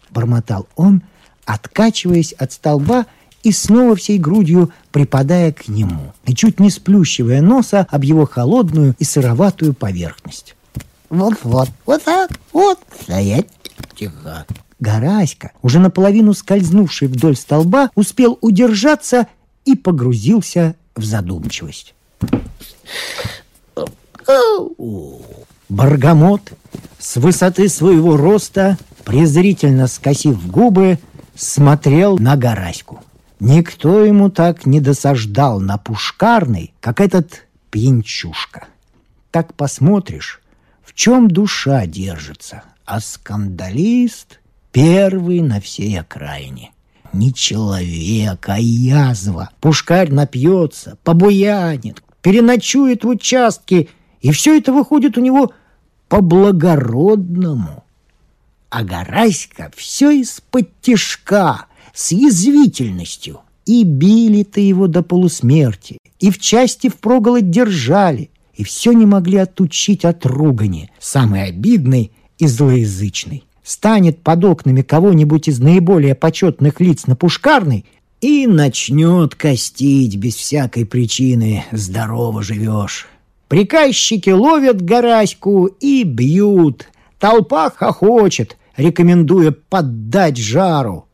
Бормотал 0.09 0.67
он, 0.75 1.03
откачиваясь 1.45 2.33
от 2.33 2.51
столба 2.51 3.05
и 3.47 3.51
снова 3.53 3.95
всей 3.95 4.17
грудью 4.17 4.73
припадая 4.91 5.53
к 5.53 5.69
нему, 5.69 6.13
и 6.25 6.35
чуть 6.35 6.59
не 6.59 6.69
сплющивая 6.69 7.41
носа 7.41 7.87
об 7.89 8.03
его 8.03 8.25
холодную 8.25 8.93
и 8.99 9.05
сыроватую 9.05 9.73
поверхность. 9.73 10.57
«Вот-вот, 11.09 11.69
вот 11.85 12.03
так, 12.03 12.29
вот, 12.51 12.77
стоять, 13.01 13.47
тихо, 13.95 14.45
Гараська, 14.79 15.51
уже 15.61 15.79
наполовину 15.79 16.33
скользнувший 16.33 17.07
вдоль 17.07 17.37
столба, 17.37 17.89
успел 17.95 18.37
удержаться 18.41 19.27
и 19.63 19.75
погрузился 19.75 20.75
в 20.97 21.05
задумчивость. 21.05 21.95
Баргамот 25.69 26.51
с 26.99 27.15
высоты 27.15 27.69
своего 27.69 28.17
роста, 28.17 28.77
презрительно 29.05 29.87
скосив 29.87 30.45
губы, 30.45 30.99
смотрел 31.33 32.17
на 32.17 32.35
Гараську. 32.35 32.99
Никто 33.39 34.03
ему 34.03 34.29
так 34.29 34.65
не 34.65 34.79
досаждал 34.79 35.59
на 35.59 35.77
пушкарный, 35.77 36.73
как 36.79 36.99
этот 36.99 37.45
пьянчушка. 37.69 38.67
Так 39.31 39.53
посмотришь, 39.53 40.41
в 40.83 40.93
чем 40.93 41.27
душа 41.29 41.85
держится, 41.85 42.63
а 42.85 42.99
скандалист 42.99 44.39
Первый 44.77 45.41
на 45.41 45.59
всей 45.59 45.99
окраине. 45.99 46.71
Не 47.11 47.33
человек, 47.33 48.47
а 48.47 48.59
язва. 48.59 49.49
Пушкарь 49.59 50.11
напьется, 50.11 50.99
побуянит, 51.03 52.03
переночует 52.21 53.03
в 53.03 53.07
участке, 53.07 53.87
и 54.21 54.31
все 54.31 54.55
это 54.55 54.71
выходит 54.71 55.17
у 55.17 55.21
него 55.21 55.51
по-благородному. 56.09 57.85
А 58.69 58.83
Гараська 58.83 59.71
все 59.75 60.11
из-под 60.11 60.69
тишка, 60.81 61.65
с 61.97 62.11
язвительностью. 62.11 63.39
И 63.65 63.83
били-то 63.83 64.61
его 64.61 64.87
до 64.87 65.01
полусмерти, 65.01 65.97
и 66.19 66.31
в 66.31 66.39
части 66.39 66.87
впроголодь 66.87 67.49
держали, 67.49 68.29
и 68.53 68.63
все 68.63 68.93
не 68.93 69.05
могли 69.05 69.39
отучить 69.39 70.05
от 70.05 70.25
ругани, 70.25 70.89
самой 70.99 71.49
обидной 71.49 72.11
и 72.37 72.47
злоязычной 72.47 73.43
станет 73.67 74.21
под 74.23 74.45
окнами 74.45 74.81
кого-нибудь 74.81 75.49
из 75.49 75.59
наиболее 75.59 76.15
почетных 76.15 76.79
лиц 76.79 77.05
на 77.05 77.17
Пушкарной 77.17 77.83
и 78.21 78.47
начнет 78.47 79.35
костить 79.35 80.15
без 80.15 80.35
всякой 80.35 80.85
причины 80.85 81.65
«здорово 81.73 82.43
живешь». 82.43 83.07
Приказчики 83.49 84.29
ловят 84.29 84.81
Гараську 84.81 85.65
и 85.65 86.03
бьют. 86.03 86.87
Толпа 87.19 87.69
хохочет, 87.69 88.55
рекомендуя 88.77 89.51
поддать 89.51 90.37
жару. 90.37 91.06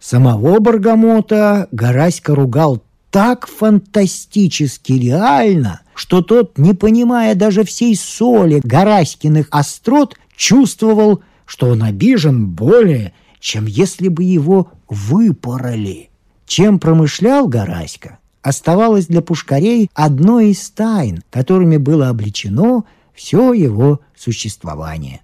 Самого 0.00 0.60
Баргамота 0.60 1.68
Гараська 1.72 2.34
ругал 2.34 2.82
так 3.10 3.46
фантастически 3.46 4.92
реально, 4.92 5.80
что 5.94 6.22
тот, 6.22 6.58
не 6.58 6.74
понимая 6.74 7.34
даже 7.34 7.64
всей 7.64 7.96
соли 7.96 8.60
Гараськиных 8.62 9.48
острот, 9.50 10.16
чувствовал, 10.36 11.22
что 11.46 11.68
он 11.68 11.82
обижен 11.82 12.46
более, 12.46 13.12
чем 13.40 13.66
если 13.66 14.08
бы 14.08 14.22
его 14.22 14.70
выпороли. 14.88 16.10
Чем 16.46 16.78
промышлял 16.78 17.48
Гараська, 17.48 18.18
оставалось 18.42 19.06
для 19.06 19.20
пушкарей 19.20 19.90
одной 19.94 20.50
из 20.50 20.70
тайн, 20.70 21.22
которыми 21.30 21.76
было 21.76 22.08
обличено 22.08 22.84
все 23.14 23.52
его 23.52 24.00
существование. 24.16 25.22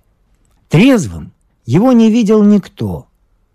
Трезвым 0.68 1.32
его 1.64 1.92
не 1.92 2.10
видел 2.10 2.42
никто, 2.42 3.06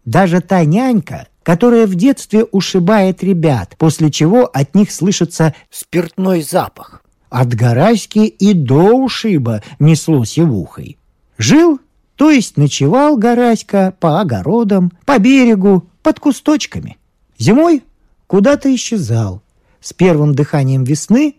даже 0.06 0.42
та 0.42 0.64
нянька, 0.64 1.28
которая 1.44 1.88
в 1.88 1.96
детстве 1.96 2.44
ушибает 2.44 3.24
ребят, 3.24 3.76
после 3.78 4.12
чего 4.12 4.46
от 4.46 4.76
них 4.76 4.92
слышится 4.92 5.54
спиртной 5.70 6.42
запах. 6.42 7.04
От 7.30 7.54
Гараськи 7.54 8.20
и 8.20 8.54
до 8.54 8.94
ушиба 8.94 9.62
несло 9.80 10.26
севухой. 10.26 10.98
Жил 11.38 11.80
то 12.20 12.32
есть 12.32 12.58
ночевал 12.58 13.16
Гараська 13.16 13.94
по 13.98 14.20
огородам, 14.20 14.92
по 15.06 15.20
берегу, 15.20 15.86
под 16.04 16.20
кусточками. 16.20 16.98
Зимой 17.38 17.82
куда-то 18.28 18.76
исчезал. 18.76 19.42
С 19.80 19.94
первым 19.94 20.36
дыханием 20.36 20.84
весны 20.84 21.36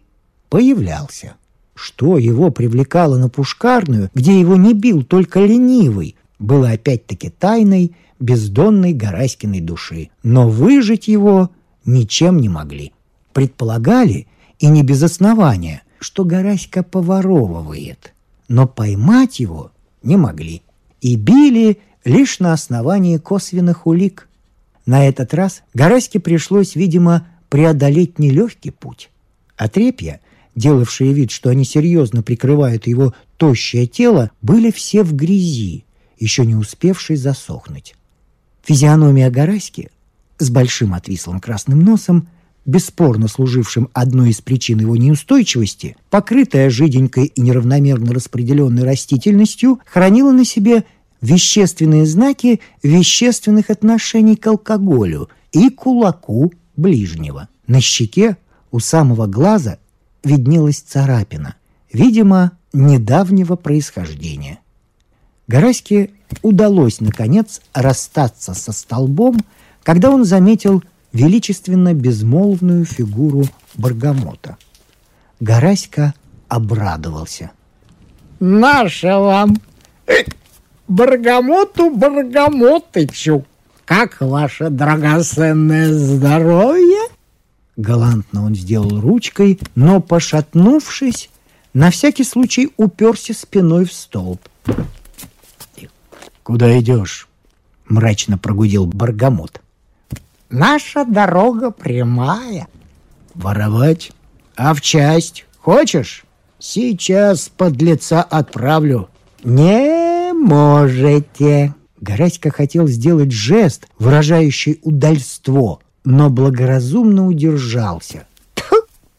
появлялся. 0.48 1.34
Что 1.74 2.16
его 2.16 2.50
привлекало 2.50 3.18
на 3.18 3.28
Пушкарную, 3.28 4.08
где 4.14 4.40
его 4.40 4.56
не 4.56 4.72
бил 4.72 5.04
только 5.04 5.40
ленивый, 5.40 6.16
было 6.38 6.70
опять-таки 6.70 7.28
тайной, 7.28 7.94
бездонной 8.20 8.92
Гораськиной 8.92 9.60
души, 9.60 10.10
но 10.22 10.48
выжить 10.48 11.08
его 11.08 11.50
ничем 11.84 12.40
не 12.40 12.48
могли. 12.48 12.92
Предполагали, 13.32 14.26
и 14.58 14.66
не 14.66 14.82
без 14.82 15.02
основания, 15.02 15.82
что 15.98 16.24
Гораська 16.24 16.82
поворовывает, 16.82 18.12
но 18.48 18.68
поймать 18.68 19.40
его 19.40 19.72
не 20.02 20.16
могли 20.16 20.62
и 21.00 21.16
били 21.16 21.78
лишь 22.04 22.38
на 22.38 22.52
основании 22.52 23.18
косвенных 23.18 23.86
улик. 23.86 24.28
На 24.86 25.06
этот 25.06 25.34
раз 25.34 25.62
Гораське 25.74 26.20
пришлось, 26.20 26.74
видимо, 26.74 27.26
преодолеть 27.48 28.18
нелегкий 28.18 28.70
путь. 28.70 29.10
Отрепья, 29.56 30.20
делавшие 30.54 31.12
вид, 31.12 31.30
что 31.30 31.50
они 31.50 31.64
серьезно 31.64 32.22
прикрывают 32.22 32.86
его 32.86 33.14
тощее 33.36 33.86
тело, 33.86 34.30
были 34.42 34.70
все 34.70 35.02
в 35.02 35.14
грязи, 35.14 35.84
еще 36.18 36.46
не 36.46 36.54
успевшей 36.54 37.16
засохнуть. 37.16 37.94
Физиономия 38.62 39.30
Гораськи 39.30 39.90
с 40.38 40.50
большим 40.50 40.94
отвислым 40.94 41.40
красным 41.40 41.80
носом, 41.80 42.28
бесспорно 42.66 43.28
служившим 43.28 43.88
одной 43.92 44.30
из 44.30 44.40
причин 44.40 44.80
его 44.80 44.96
неустойчивости, 44.96 45.96
покрытая 46.08 46.70
жиденькой 46.70 47.26
и 47.26 47.40
неравномерно 47.40 48.12
распределенной 48.12 48.84
растительностью, 48.84 49.80
хранила 49.86 50.32
на 50.32 50.44
себе 50.44 50.84
вещественные 51.20 52.06
знаки 52.06 52.60
вещественных 52.82 53.70
отношений 53.70 54.36
к 54.36 54.46
алкоголю 54.46 55.28
и 55.52 55.68
кулаку 55.70 56.52
ближнего. 56.76 57.48
На 57.66 57.80
щеке 57.80 58.36
у 58.70 58.80
самого 58.80 59.26
глаза 59.26 59.78
виднелась 60.24 60.80
царапина, 60.80 61.56
видимо, 61.92 62.52
недавнего 62.72 63.56
происхождения. 63.56 64.60
Гораське 65.48 66.10
удалось, 66.42 67.00
наконец, 67.00 67.60
расстаться 67.72 68.54
со 68.54 68.72
столбом, 68.72 69.38
когда 69.82 70.10
он 70.10 70.24
заметил 70.24 70.82
величественно 71.12 71.94
безмолвную 71.94 72.84
фигуру 72.84 73.44
Баргамота. 73.74 74.56
Гораська 75.40 76.14
обрадовался. 76.48 77.50
«Наша 78.40 79.18
вам! 79.18 79.56
Баргамоту 80.88 81.90
Баргамотычу! 81.90 83.44
Как 83.84 84.20
ваше 84.20 84.70
драгоценное 84.70 85.92
здоровье?» 85.92 87.00
Галантно 87.76 88.44
он 88.44 88.54
сделал 88.54 89.00
ручкой, 89.00 89.58
но, 89.74 90.00
пошатнувшись, 90.00 91.30
на 91.72 91.90
всякий 91.90 92.24
случай 92.24 92.72
уперся 92.76 93.32
спиной 93.32 93.84
в 93.84 93.92
столб. 93.92 94.40
«Куда 96.50 96.76
идешь?»— 96.80 97.28
мрачно 97.88 98.36
прогудел 98.36 98.84
Баргамот. 98.84 99.60
«Наша 100.48 101.04
дорога 101.04 101.70
прямая». 101.70 102.66
«Воровать? 103.34 104.10
А 104.56 104.74
в 104.74 104.80
часть? 104.80 105.46
Хочешь? 105.60 106.24
Сейчас 106.58 107.48
подлеца 107.48 108.22
отправлю». 108.22 109.08
«Не 109.44 110.32
можете». 110.32 111.72
Гораська 112.00 112.50
хотел 112.50 112.88
сделать 112.88 113.30
жест, 113.30 113.86
выражающий 114.00 114.80
удальство, 114.82 115.78
но 116.04 116.30
благоразумно 116.30 117.28
удержался. 117.28 118.26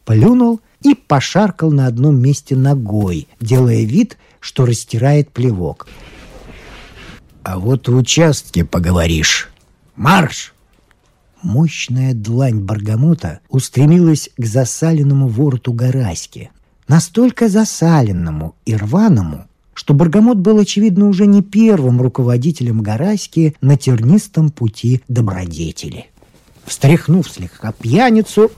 Плюнул 0.03 0.59
и 0.81 0.95
пошаркал 0.95 1.71
на 1.71 1.87
одном 1.87 2.21
месте 2.21 2.57
ногой, 2.57 3.29
делая 3.39 3.83
вид, 3.83 4.17
что 4.41 4.65
растирает 4.65 5.31
плевок. 5.31 5.87
«А 7.43 7.57
вот 7.57 7.87
в 7.87 7.95
участке 7.95 8.65
поговоришь. 8.65 9.49
Марш!» 9.95 10.53
Мощная 11.41 12.13
длань 12.13 12.59
Баргамота 12.59 13.39
устремилась 13.49 14.29
к 14.37 14.45
засаленному 14.45 15.27
вороту 15.27 15.73
Гораськи. 15.73 16.51
Настолько 16.87 17.49
засаленному 17.49 18.55
и 18.65 18.75
рваному, 18.75 19.45
что 19.73 19.95
Баргамот 19.95 20.37
был, 20.37 20.59
очевидно, 20.59 21.07
уже 21.07 21.25
не 21.25 21.41
первым 21.41 21.99
руководителем 21.99 22.81
Гораськи 22.81 23.55
на 23.61 23.75
тернистом 23.75 24.51
пути 24.51 25.01
добродетели. 25.07 26.07
Встряхнув 26.65 27.27
слегка 27.27 27.71
пьяницу, 27.71 28.51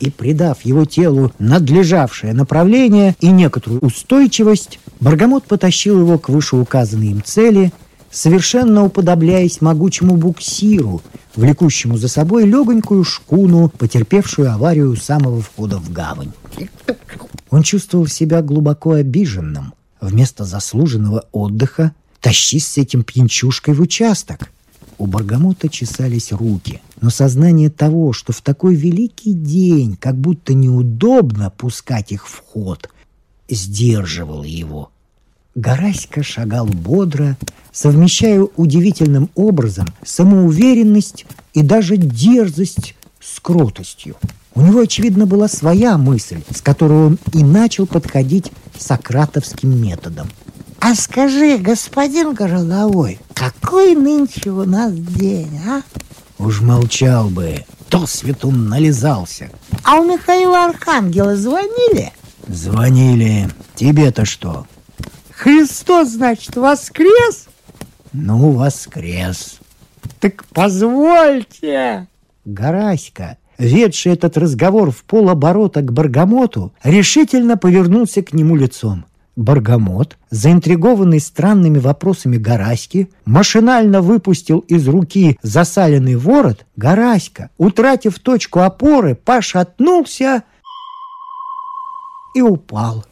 и 0.00 0.10
придав 0.10 0.62
его 0.62 0.84
телу 0.84 1.32
надлежавшее 1.38 2.32
направление 2.32 3.16
и 3.20 3.28
некоторую 3.28 3.80
устойчивость, 3.80 4.78
Баргамот 5.00 5.44
потащил 5.44 5.98
его 6.00 6.18
к 6.18 6.28
вышеуказанной 6.28 7.08
им 7.08 7.22
цели, 7.22 7.72
совершенно 8.10 8.84
уподобляясь 8.84 9.60
могучему 9.60 10.16
буксиру, 10.16 11.02
влекущему 11.36 11.96
за 11.96 12.08
собой 12.08 12.44
легонькую 12.46 13.04
шкуну, 13.04 13.68
потерпевшую 13.68 14.52
аварию 14.52 14.96
самого 14.96 15.40
входа 15.40 15.78
в 15.78 15.92
гавань. 15.92 16.32
Он 17.50 17.62
чувствовал 17.62 18.06
себя 18.06 18.42
глубоко 18.42 18.92
обиженным. 18.92 19.74
Вместо 20.00 20.44
заслуженного 20.44 21.24
отдыха 21.32 21.92
тащись 22.20 22.66
с 22.66 22.78
этим 22.78 23.02
пьянчушкой 23.02 23.74
в 23.74 23.80
участок– 23.80 24.50
у 24.98 25.06
Баргамота 25.06 25.68
чесались 25.68 26.32
руки, 26.32 26.80
но 27.00 27.10
сознание 27.10 27.70
того, 27.70 28.12
что 28.12 28.32
в 28.32 28.42
такой 28.42 28.74
великий 28.74 29.32
день 29.32 29.96
как 29.96 30.16
будто 30.16 30.54
неудобно 30.54 31.50
пускать 31.50 32.12
их 32.12 32.28
в 32.28 32.40
ход, 32.40 32.90
сдерживало 33.48 34.44
его. 34.44 34.90
Гораська 35.54 36.22
шагал 36.22 36.66
бодро, 36.66 37.36
совмещая 37.72 38.40
удивительным 38.56 39.30
образом 39.34 39.86
самоуверенность 40.04 41.26
и 41.54 41.62
даже 41.62 41.96
дерзость 41.96 42.94
с 43.20 43.40
кротостью. 43.40 44.16
У 44.54 44.62
него, 44.62 44.80
очевидно, 44.80 45.26
была 45.26 45.48
своя 45.48 45.96
мысль, 45.98 46.42
с 46.54 46.60
которой 46.60 47.06
он 47.06 47.18
и 47.32 47.44
начал 47.44 47.86
подходить 47.86 48.50
сократовским 48.76 49.80
методом– 49.80 50.28
а 50.90 50.94
скажи, 50.94 51.58
господин 51.58 52.32
городовой, 52.32 53.20
какой 53.34 53.94
нынче 53.94 54.48
у 54.48 54.64
нас 54.64 54.90
день, 54.94 55.60
а? 55.68 55.82
Уж 56.38 56.62
молчал 56.62 57.28
бы, 57.28 57.66
то 57.90 58.06
светун 58.06 58.70
нализался. 58.70 59.50
А 59.84 59.96
у 59.96 60.04
Михаила 60.10 60.64
Архангела 60.64 61.36
звонили? 61.36 62.10
Звонили. 62.46 63.50
Тебе-то 63.74 64.24
что? 64.24 64.66
Христос, 65.30 66.08
значит, 66.08 66.56
воскрес? 66.56 67.48
Ну, 68.14 68.52
воскрес. 68.52 69.58
Так 70.20 70.46
позвольте. 70.54 72.06
Гараська, 72.46 73.36
ведший 73.58 74.14
этот 74.14 74.38
разговор 74.38 74.90
в 74.90 75.04
полоборота 75.04 75.82
к 75.82 75.92
Баргамоту, 75.92 76.72
решительно 76.82 77.58
повернулся 77.58 78.22
к 78.22 78.32
нему 78.32 78.56
лицом. 78.56 79.04
Баргамот, 79.38 80.18
заинтригованный 80.30 81.20
странными 81.20 81.78
вопросами 81.78 82.38
Гараськи, 82.38 83.08
машинально 83.24 84.02
выпустил 84.02 84.58
из 84.58 84.88
руки 84.88 85.38
засаленный 85.42 86.16
ворот. 86.16 86.66
Гараська, 86.74 87.50
утратив 87.56 88.18
точку 88.18 88.60
опоры, 88.62 89.14
пошатнулся 89.14 90.42
и 92.34 92.42
упал. 92.42 93.04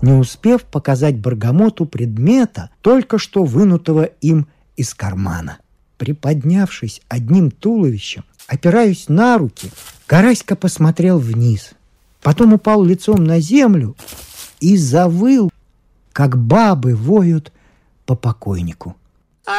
Не 0.00 0.12
успев 0.12 0.62
показать 0.62 1.18
Баргамоту 1.18 1.86
предмета, 1.86 2.70
только 2.82 3.18
что 3.18 3.42
вынутого 3.42 4.04
им 4.04 4.46
из 4.76 4.94
кармана. 4.94 5.58
Приподнявшись 5.98 7.02
одним 7.08 7.50
туловищем, 7.50 8.22
опираясь 8.46 9.08
на 9.08 9.38
руки, 9.38 9.72
Гараська 10.06 10.54
посмотрел 10.54 11.18
вниз– 11.18 11.72
Потом 12.22 12.52
упал 12.52 12.84
лицом 12.84 13.24
на 13.24 13.40
землю 13.40 13.96
и 14.60 14.76
завыл, 14.76 15.50
как 16.12 16.38
бабы 16.38 16.94
воют 16.94 17.52
по 18.06 18.14
покойнику. 18.14 18.96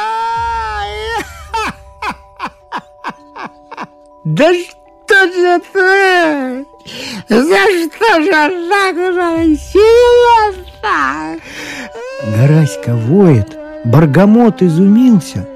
Да 4.24 4.50
что 4.54 5.26
же 5.26 5.60
ты? 5.70 6.64
За 7.28 7.44
что 7.44 8.22
же 8.22 8.30
так 8.70 8.96
разразилась? 8.96 9.64
Гораська 12.34 12.96
воет, 12.96 13.58
Баргамот 13.84 14.62
изумился. 14.62 15.46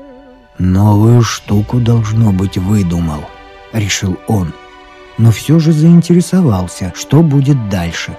Новую 0.58 1.22
штуку, 1.22 1.80
должно 1.80 2.32
быть, 2.32 2.58
выдумал, 2.58 3.24
решил 3.72 4.18
он 4.26 4.52
но 5.18 5.32
все 5.32 5.58
же 5.58 5.72
заинтересовался, 5.72 6.92
что 6.96 7.22
будет 7.22 7.68
дальше. 7.68 8.16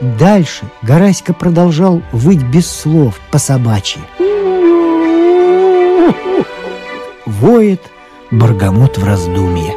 Дальше 0.00 0.66
Гораська 0.82 1.32
продолжал 1.32 2.02
выть 2.12 2.42
без 2.42 2.70
слов 2.70 3.18
по 3.30 3.38
собачьи. 3.38 4.02
Воет 7.26 7.82
Баргамот 8.30 8.98
в 8.98 9.04
раздумье. 9.04 9.74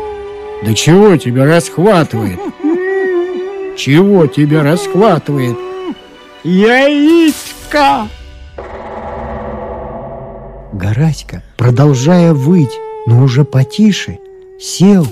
«Да 0.63 0.73
чего 0.73 1.15
тебя 1.15 1.45
расхватывает? 1.45 2.39
Чего 3.77 4.27
тебя 4.27 4.61
расхватывает?» 4.63 5.57
«Яичко!» 6.43 8.07
Гораська, 10.73 11.43
продолжая 11.57 12.33
выть, 12.33 12.77
но 13.05 13.23
уже 13.23 13.45
потише, 13.45 14.19
сел 14.59 15.07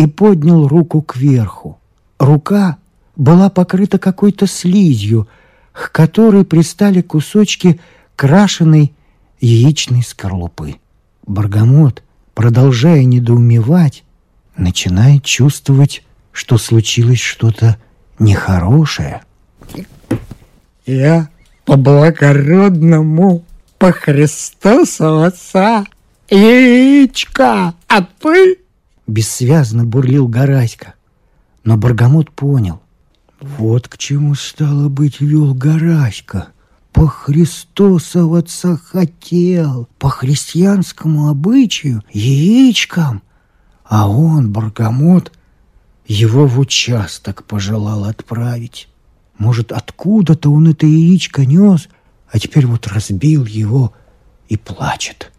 и 0.00 0.06
поднял 0.06 0.66
руку 0.66 1.02
кверху. 1.02 1.78
Рука 2.18 2.78
была 3.16 3.50
покрыта 3.50 3.98
какой-то 3.98 4.46
слизью, 4.46 5.28
к 5.72 5.92
которой 5.92 6.46
пристали 6.46 7.02
кусочки 7.02 7.78
крашеной 8.16 8.94
яичной 9.40 10.02
скорлупы. 10.02 10.76
Баргамот, 11.26 12.02
продолжая 12.32 13.04
недоумевать, 13.04 14.04
начинает 14.56 15.22
чувствовать, 15.24 16.02
что 16.32 16.56
случилось 16.56 17.20
что-то 17.20 17.76
нехорошее. 18.18 19.20
Я 20.86 21.28
по-благородному, 21.66 23.44
по 23.76 23.92
Христосу 23.92 25.24
Отца, 25.24 25.84
яичко, 26.30 27.74
а 27.86 28.02
ты? 28.18 28.60
Бессвязно 29.10 29.84
бурлил 29.84 30.28
Гораська. 30.28 30.94
Но 31.64 31.76
Баргамот 31.76 32.30
понял. 32.30 32.80
Вот 33.40 33.88
к 33.88 33.98
чему 33.98 34.36
стало 34.36 34.88
быть 34.88 35.20
вел 35.20 35.52
Гораська. 35.52 36.48
По 36.92 37.08
Христосу 37.08 38.32
Отца 38.34 38.76
хотел, 38.76 39.88
по 39.98 40.08
христианскому 40.08 41.28
обычаю, 41.28 42.04
яичкам. 42.12 43.22
А 43.84 44.08
он, 44.08 44.52
Баргамот, 44.52 45.32
его 46.06 46.46
в 46.46 46.60
участок 46.60 47.44
пожелал 47.44 48.04
отправить. 48.04 48.88
Может, 49.38 49.72
откуда-то 49.72 50.52
он 50.52 50.68
это 50.68 50.86
яичко 50.86 51.44
нес, 51.44 51.88
а 52.30 52.38
теперь 52.38 52.66
вот 52.66 52.86
разбил 52.86 53.44
его 53.44 53.92
и 54.48 54.56
плачет. 54.56 55.29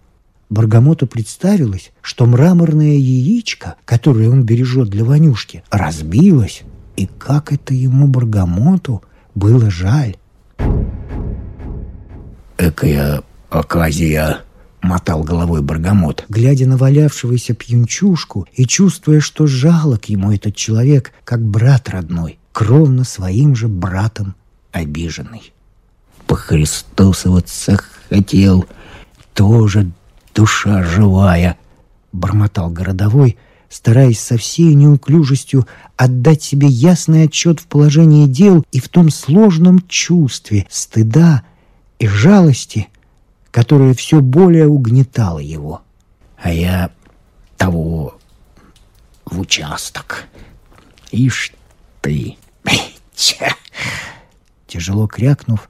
Баргамоту 0.52 1.08
представилось, 1.08 1.94
что 2.02 2.26
мраморное 2.26 2.98
яичко, 2.98 3.76
которое 3.86 4.30
он 4.30 4.44
бережет 4.44 4.90
для 4.90 5.06
Ванюшки, 5.06 5.64
разбилось, 5.72 6.64
и 6.98 7.08
как 7.08 7.54
это 7.54 7.74
ему, 7.74 8.08
Баргамоту, 8.08 9.02
было 9.34 9.72
жаль. 9.72 10.18
«Экая 12.58 13.24
оказия!»— 13.50 14.42
мотал 14.82 15.24
головой 15.24 15.62
Баргамот, 15.62 16.26
глядя 16.28 16.68
на 16.68 16.76
валявшегося 16.76 17.54
пьянчушку 17.54 18.46
и 18.54 18.66
чувствуя, 18.66 19.22
что 19.22 19.48
жалок 19.48 20.10
ему 20.10 20.34
этот 20.34 20.54
человек, 20.54 21.14
как 21.24 21.42
брат 21.42 21.88
родной 21.88 22.40
кровно 22.52 23.06
своим 23.06 23.56
же 23.56 23.70
братом 23.70 24.36
обиженный. 24.74 25.54
По 26.28 26.36
Христосоваться 26.36 27.80
хотел, 28.10 28.66
тоже 29.34 29.92
душа 30.34 30.84
живая, 30.84 31.58
бормотал 32.12 32.70
городовой, 32.70 33.38
стараясь 33.70 34.20
со 34.20 34.38
всей 34.38 34.74
неуклюжестью 34.74 35.68
отдать 35.96 36.44
себе 36.44 36.68
ясный 36.68 37.24
отчет 37.24 37.60
в 37.60 37.68
положении 37.68 38.28
дел 38.28 38.66
и 38.72 38.80
в 38.80 38.90
том 38.90 39.10
сложном 39.10 39.86
чувстве 39.88 40.68
стыда 40.70 41.44
и 42.00 42.08
жалости, 42.08 42.90
которое 43.52 43.94
все 43.94 44.22
более 44.22 44.68
угнетало 44.68 45.40
его. 45.40 45.82
А 46.38 46.52
я 46.52 46.92
того 47.58 48.18
в 49.26 49.40
участок. 49.40 50.26
Ишь 51.12 51.54
ты, 52.02 52.38
Тяжело 54.68 55.08
крякнув 55.08 55.70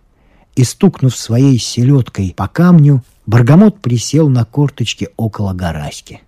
и 0.56 0.64
стукнув 0.64 1.16
своей 1.16 1.58
селедкой 1.58 2.34
по 2.36 2.48
камню, 2.48 3.04
Баргамот 3.32 3.80
присел 3.80 4.28
на 4.28 4.44
корточки 4.44 5.08
около 5.16 5.54
Гараськи. 5.54 6.22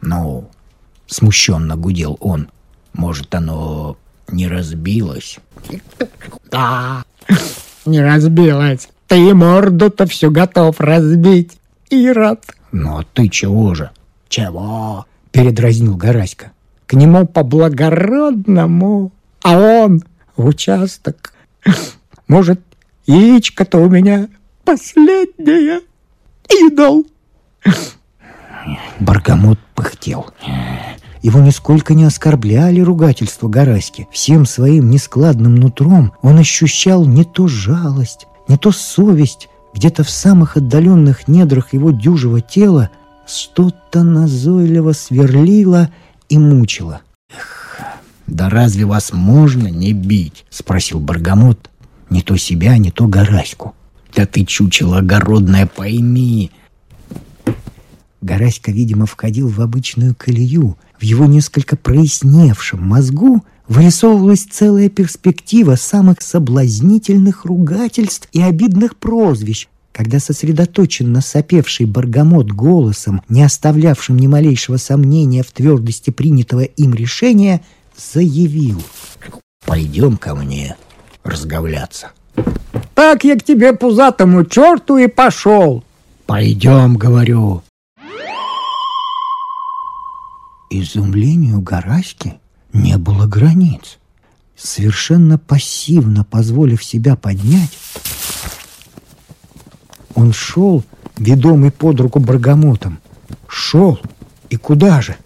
«Ну,— 0.00 0.48
смущенно 1.08 1.74
гудел 1.74 2.16
он,— 2.20 2.50
может, 2.92 3.34
оно 3.34 3.96
не 4.28 4.46
разбилось?» 4.46 5.40
«Да, 6.52 7.02
не 7.84 8.00
разбилось. 8.00 8.90
Ты 9.08 9.34
морду-то 9.34 10.06
все 10.06 10.30
готов 10.30 10.78
разбить, 10.78 11.58
Ирод!» 11.90 12.44
«Ну, 12.70 12.98
а 12.98 13.04
ты 13.12 13.28
чего 13.28 13.74
же?» 13.74 13.90
«Чего?»— 14.28 15.06
передразнил 15.32 15.96
Гараська. 15.96 16.52
«К 16.86 16.92
нему 16.92 17.26
по-благородному 17.26 19.10
а 19.42 19.58
он 19.58 20.04
в 20.36 20.46
участок. 20.46 21.32
Может, 22.28 22.60
яичко-то 23.06 23.78
у 23.78 23.88
меня 23.88 24.28
последнее. 24.64 25.80
Идол. 26.48 27.06
Баргамот 29.00 29.58
пыхтел. 29.74 30.26
Его 31.22 31.40
нисколько 31.40 31.94
не 31.94 32.04
оскорбляли 32.04 32.80
ругательства 32.80 33.48
Гараськи. 33.48 34.08
Всем 34.10 34.44
своим 34.44 34.90
нескладным 34.90 35.54
нутром 35.54 36.12
он 36.22 36.38
ощущал 36.38 37.06
не 37.06 37.24
то 37.24 37.46
жалость, 37.46 38.26
не 38.48 38.56
то 38.56 38.72
совесть. 38.72 39.48
Где-то 39.74 40.04
в 40.04 40.10
самых 40.10 40.56
отдаленных 40.56 41.28
недрах 41.28 41.72
его 41.72 41.92
дюжего 41.92 42.40
тела 42.40 42.90
что-то 43.26 44.02
назойливо 44.02 44.92
сверлило 44.92 45.90
и 46.28 46.38
мучило. 46.38 47.00
«Да 48.26 48.48
разве 48.48 48.84
вас 48.84 49.12
можно 49.12 49.68
не 49.68 49.92
бить?»— 49.92 50.44
спросил 50.50 51.00
Баргамот. 51.00 51.70
Не 52.12 52.20
то 52.20 52.36
себя, 52.36 52.76
не 52.76 52.90
то 52.90 53.06
Гараську. 53.06 53.74
«Да 54.14 54.26
ты, 54.26 54.44
чучело 54.44 54.98
огородное, 54.98 55.66
пойми!» 55.66 56.50
Гараська, 58.20 58.70
видимо, 58.70 59.06
входил 59.06 59.48
в 59.48 59.60
обычную 59.60 60.14
колею. 60.14 60.76
В 60.98 61.02
его 61.02 61.26
несколько 61.26 61.76
проясневшем 61.76 62.82
мозгу 62.82 63.42
вырисовывалась 63.66 64.44
целая 64.44 64.88
перспектива 64.88 65.74
самых 65.74 66.20
соблазнительных 66.20 67.44
ругательств 67.44 68.28
и 68.32 68.40
обидных 68.40 68.96
прозвищ, 68.96 69.68
когда 69.90 70.20
сосредоточенно 70.20 71.20
сопевший 71.20 71.86
Баргамот 71.86 72.52
голосом, 72.52 73.22
не 73.28 73.42
оставлявшим 73.42 74.16
ни 74.16 74.26
малейшего 74.26 74.76
сомнения 74.76 75.42
в 75.42 75.50
твердости 75.50 76.10
принятого 76.10 76.62
им 76.62 76.94
решения, 76.94 77.62
заявил 77.96 78.82
«Пойдем 79.66 80.16
ко 80.16 80.34
мне 80.34 80.76
разговляться». 81.24 82.12
«Так 83.02 83.24
я 83.24 83.36
к 83.36 83.42
тебе, 83.42 83.72
пузатому 83.72 84.44
черту, 84.44 84.96
и 84.96 85.08
пошел!» 85.08 85.82
«Пойдем,— 86.24 86.96
говорю». 86.96 87.64
Изумлению 90.70 91.60
Гараськи 91.60 92.34
не 92.72 92.96
было 92.98 93.26
границ. 93.26 93.98
Совершенно 94.56 95.36
пассивно 95.36 96.22
позволив 96.22 96.84
себя 96.84 97.16
поднять, 97.16 97.76
он 100.14 100.32
шел, 100.32 100.84
ведомый 101.16 101.72
под 101.72 102.00
руку 102.00 102.20
Баргамотом. 102.20 103.00
Шел. 103.48 103.98
И 104.48 104.54
куда 104.54 105.02
же? 105.02 105.16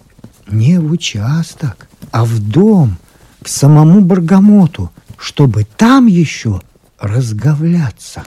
Не 0.48 0.80
в 0.80 0.90
участок, 0.90 1.88
а 2.10 2.24
в 2.24 2.38
дом, 2.38 2.96
к 3.42 3.48
самому 3.48 4.00
Баргамоту, 4.00 4.90
чтобы 5.18 5.66
там 5.76 6.06
еще 6.06 6.62
разговляться. 6.98 8.24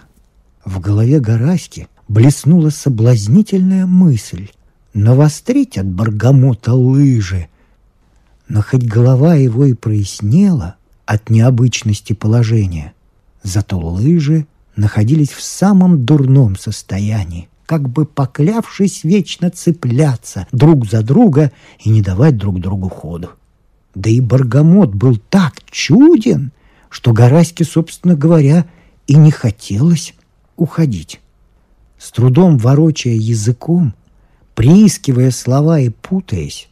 В 0.65 0.79
голове 0.79 1.19
Гараськи 1.19 1.87
блеснула 2.07 2.69
соблазнительная 2.69 3.85
мысль 3.85 4.49
навострить 4.93 5.77
от 5.77 5.85
Баргамота 5.85 6.73
лыжи. 6.73 7.47
Но 8.47 8.61
хоть 8.61 8.83
голова 8.83 9.35
его 9.35 9.65
и 9.65 9.73
прояснела 9.73 10.75
от 11.05 11.29
необычности 11.29 12.13
положения, 12.13 12.93
зато 13.43 13.79
лыжи 13.79 14.47
находились 14.75 15.29
в 15.29 15.41
самом 15.41 16.05
дурном 16.05 16.57
состоянии, 16.57 17.49
как 17.65 17.87
бы 17.89 18.05
поклявшись 18.05 19.03
вечно 19.03 19.49
цепляться 19.51 20.47
друг 20.51 20.87
за 20.87 21.03
друга 21.03 21.51
и 21.79 21.89
не 21.89 22.01
давать 22.01 22.37
друг 22.37 22.59
другу 22.59 22.89
ходу. 22.89 23.29
Да 23.95 24.09
и 24.09 24.19
Баргамот 24.19 24.93
был 24.93 25.17
так 25.29 25.53
чуден, 25.69 26.51
что 26.89 27.13
Гараське, 27.13 27.63
собственно 27.63 28.15
говоря, 28.15 28.65
и 29.07 29.15
не 29.15 29.31
хотелось 29.31 30.13
уходить. 30.57 31.19
С 31.97 32.11
трудом 32.11 32.57
ворочая 32.57 33.13
языком, 33.13 33.93
приискивая 34.55 35.31
слова 35.31 35.79
и 35.79 35.89
путаясь, 35.89 36.69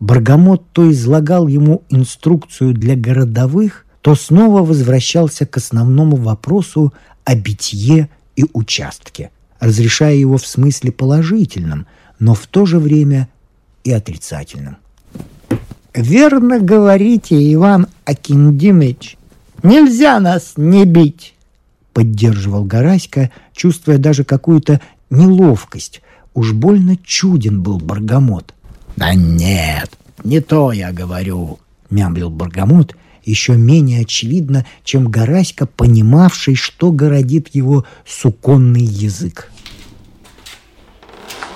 Баргамот 0.00 0.62
то 0.72 0.90
излагал 0.90 1.48
ему 1.48 1.82
инструкцию 1.88 2.72
для 2.72 2.94
городовых, 2.94 3.84
то 4.00 4.14
снова 4.14 4.62
возвращался 4.62 5.44
к 5.44 5.56
основному 5.56 6.16
вопросу 6.16 6.92
о 7.24 7.34
битье 7.34 8.08
и 8.36 8.46
участке, 8.52 9.30
разрешая 9.58 10.14
его 10.14 10.38
в 10.38 10.46
смысле 10.46 10.92
положительном, 10.92 11.86
но 12.20 12.34
в 12.34 12.46
то 12.46 12.64
же 12.64 12.78
время 12.78 13.28
и 13.82 13.92
отрицательном. 13.92 14.76
«Верно 15.94 16.60
говорите, 16.60 17.52
Иван 17.52 17.88
Акиндимыч, 18.04 19.17
нельзя 19.62 20.20
нас 20.20 20.54
не 20.56 20.84
бить!» 20.84 21.34
поддерживал 21.98 22.62
Гараська, 22.62 23.32
чувствуя 23.52 23.98
даже 23.98 24.22
какую-то 24.22 24.80
неловкость. 25.10 26.00
Уж 26.32 26.52
больно 26.52 26.96
чуден 26.96 27.60
был 27.60 27.78
Баргамот. 27.78 28.54
«Да 28.94 29.14
нет, 29.14 29.90
не 30.22 30.38
то 30.40 30.70
я 30.70 30.92
говорю»,— 30.92 31.58
мямлил 31.90 32.30
Баргамот, 32.30 32.94
еще 33.24 33.56
менее 33.56 34.02
очевидно, 34.02 34.64
чем 34.84 35.08
Гараська, 35.08 35.66
понимавший, 35.66 36.54
что 36.54 36.92
городит 36.92 37.48
его 37.52 37.84
суконный 38.06 38.84
язык. 38.84 39.50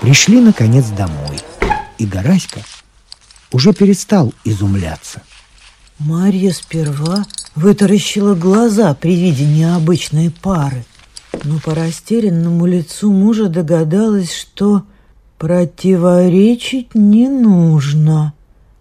Пришли, 0.01 0.41
наконец, 0.41 0.87
домой, 0.89 1.39
и 1.99 2.05
Гараська 2.05 2.63
уже 3.53 3.73
перестал 3.73 4.35
изумляться. 4.43 5.23
Марья 6.05 6.51
сперва 6.53 7.25
вытаращила 7.55 8.35
глаза 8.35 8.93
при 8.95 9.15
виде 9.15 9.47
необычной 9.47 10.31
пары, 10.31 10.85
но 11.45 11.61
по 11.61 11.75
растерянному 11.75 12.67
лицу 12.67 13.13
мужа 13.13 13.49
догадалась, 13.49 14.35
что 14.35 14.83
противоречить 15.39 16.95
не 16.95 17.29
нужно, 17.29 18.33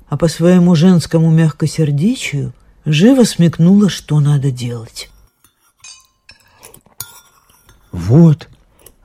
а 0.09 0.17
по 0.17 0.27
своему 0.27 0.73
женскому 0.73 1.29
мягкосердечию 1.29 2.53
живо 2.85 3.23
смекнула, 3.23 3.89
что 3.89 4.19
надо 4.19 4.49
делать. 4.49 5.09
Вот, 7.91 8.49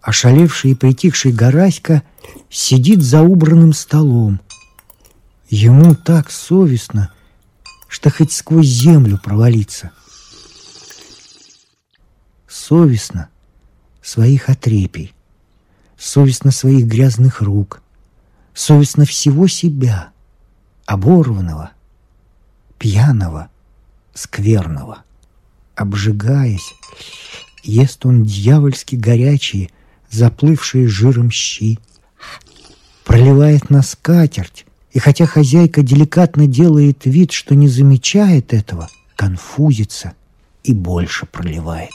ошалевший 0.00 0.70
и 0.70 0.74
притихший 0.74 1.33
Гараська 1.33 2.02
сидит 2.48 3.02
за 3.02 3.20
убранным 3.20 3.74
столом. 3.74 4.40
Ему 5.50 5.94
так 5.94 6.31
совестно, 6.31 7.11
что 7.88 8.11
хоть 8.11 8.33
сквозь 8.33 8.66
землю 8.66 9.18
провалиться. 9.22 9.92
Совестно 12.49 13.29
своих 14.03 14.49
отрепий, 14.49 15.14
совестно 15.96 16.51
своих 16.51 16.87
грязных 16.87 17.40
рук, 17.40 17.83
совестно 18.55 19.05
всего 19.05 19.49
себя, 19.49 20.11
оборванного, 20.87 21.72
пьяного, 22.79 23.51
скверного. 24.14 25.03
Обжигаясь, 25.75 26.75
ест 27.62 28.07
он 28.07 28.25
дьявольски 28.25 28.96
горячие, 28.96 29.70
заплывшие 30.11 30.88
жиром 30.88 31.31
щи, 31.31 31.79
проливает 33.05 33.70
на 33.70 33.83
скатерть, 33.83 34.65
и 34.96 34.98
хотя 34.98 35.26
хозяйка 35.26 35.82
деликатно 35.82 36.46
делает 36.46 37.04
вид, 37.04 37.30
что 37.30 37.54
не 37.54 37.68
замечает 37.68 38.54
этого, 38.54 38.88
конфузится 39.14 40.14
и 40.64 40.72
больше 40.72 41.26
проливает. 41.26 41.92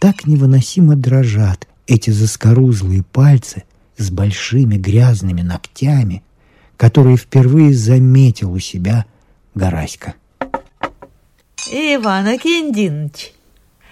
Так 0.00 0.26
невыносимо 0.26 0.96
дрожат 0.96 1.68
эти 1.86 2.08
заскорузлые 2.08 3.02
пальцы 3.02 3.64
с 3.98 4.10
большими 4.10 4.76
грязными 4.76 5.42
ногтями, 5.42 6.22
которые 6.78 7.18
впервые 7.18 7.74
заметил 7.74 8.54
у 8.54 8.58
себя 8.58 9.04
Гараська. 9.54 10.14
Иван 11.70 12.26
Акиндинович, 12.26 13.34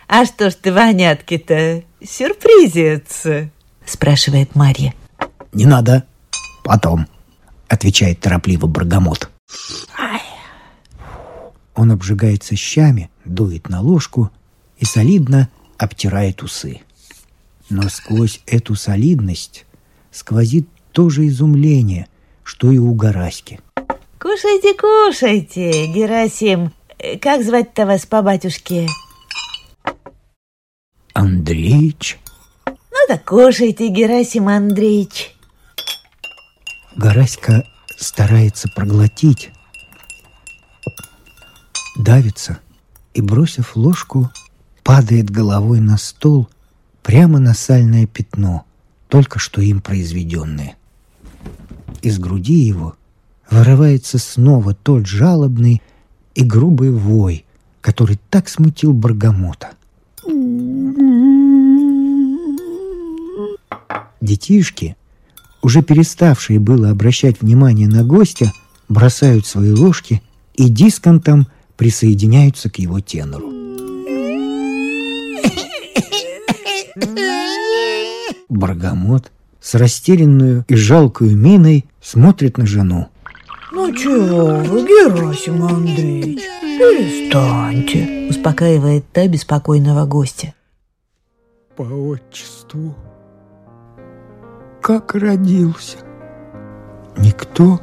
а 0.07 0.25
что 0.25 0.49
ж 0.49 0.55
ты 0.55 0.73
вонятки-то 0.73 1.83
сюрпризец? 2.03 3.51
Спрашивает 3.85 4.55
Марья. 4.55 4.95
Не 5.53 5.67
надо, 5.67 6.05
потом, 6.65 7.07
отвечает 7.69 8.21
торопливо 8.21 8.67
Баргамот. 8.67 9.31
Он 11.75 11.93
обжигается 11.93 12.57
щами, 12.57 13.11
дует 13.25 13.69
на 13.69 13.81
ложку 13.81 14.31
и 14.79 14.85
солидно 14.85 15.49
обтирает 15.77 16.43
усы. 16.43 16.81
Но 17.71 17.89
сквозь 17.89 18.41
эту 18.47 18.75
солидность 18.75 19.65
сквозит 20.11 20.69
то 20.93 21.11
же 21.11 21.29
изумление, 21.29 22.09
что 22.43 22.73
и 22.73 22.79
у 22.79 22.95
Гараськи. 22.95 23.61
Кушайте, 24.19 24.75
кушайте, 24.75 25.87
Герасим. 25.87 26.73
Как 27.21 27.45
звать-то 27.45 27.87
вас 27.87 28.07
по 28.07 28.23
батюшке? 28.23 28.89
Андреич? 31.13 32.19
Ну 32.67 32.99
так 33.07 33.25
кушайте, 33.25 33.89
Герасим 33.89 34.49
Андреевич. 34.49 35.38
Гараська 36.99 37.65
старается 37.97 38.69
проглотить, 38.69 39.53
давится 41.97 42.59
и, 43.15 43.21
бросив 43.21 43.77
ложку, 43.77 44.31
падает 44.83 45.31
головой 45.31 45.79
на 45.79 45.97
стол 45.97 46.49
прямо 47.05 47.39
на 47.39 47.55
сальное 47.55 48.09
пятно, 48.09 48.65
только 49.07 49.39
что 49.39 49.61
им 49.61 49.81
произведенное. 49.81 50.77
Из 52.03 52.19
груди 52.19 52.55
его 52.55 52.97
вырывается 53.49 54.19
снова 54.19 54.75
тот 54.75 55.07
жалобный 55.07 55.81
и 56.35 56.43
грубый 56.43 56.91
вой, 56.91 57.45
который 57.81 58.19
так 58.29 58.49
смутил 58.49 58.93
Баргамота. 58.93 59.71
Детишки, 64.21 64.97
уже 65.63 65.83
переставшие 65.83 66.59
было 66.59 66.91
обращать 66.91 67.41
внимание 67.41 67.89
на 67.89 68.05
гостя, 68.05 68.53
бросают 68.89 69.47
свои 69.47 69.73
ложки 69.73 70.23
и 70.55 70.69
дисконтом 70.69 71.47
присоединяются 71.77 72.71
к 72.71 72.79
его 72.79 73.01
тенору. 73.01 73.53
Баргамот 78.49 79.31
с 79.61 79.75
растерянную 79.75 80.65
и 80.69 80.75
жалкую 80.75 81.37
миной 81.37 81.85
смотрит 82.01 82.59
на 82.59 82.67
жену. 82.67 83.09
Ну 83.73 83.95
чего 83.95 84.57
вы, 84.65 84.87
Герасим 84.87 85.63
Андреевич, 85.63 86.41
перестаньте, 86.63 88.29
успокаивает 88.31 89.05
та 89.13 89.29
беспокойного 89.29 90.07
гостя. 90.07 90.55
По 91.77 91.83
отчеству, 91.83 92.97
как 94.89 95.15
родился, 95.15 95.99
никто 97.19 97.79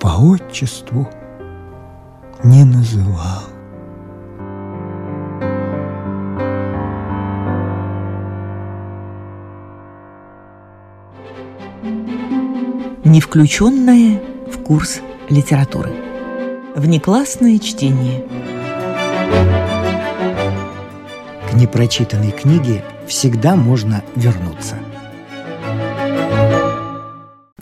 по 0.00 0.08
отчеству 0.18 1.08
не 2.42 2.64
называл. 2.64 3.44
Не 13.04 13.20
включенное 13.20 14.20
в 14.52 14.64
курс 14.64 15.00
литературы. 15.28 15.92
Внеклассное 16.74 17.60
чтение. 17.60 18.24
К 21.48 21.54
непрочитанной 21.54 22.32
книге 22.32 22.82
всегда 23.06 23.54
можно 23.54 24.02
вернуться. 24.16 24.74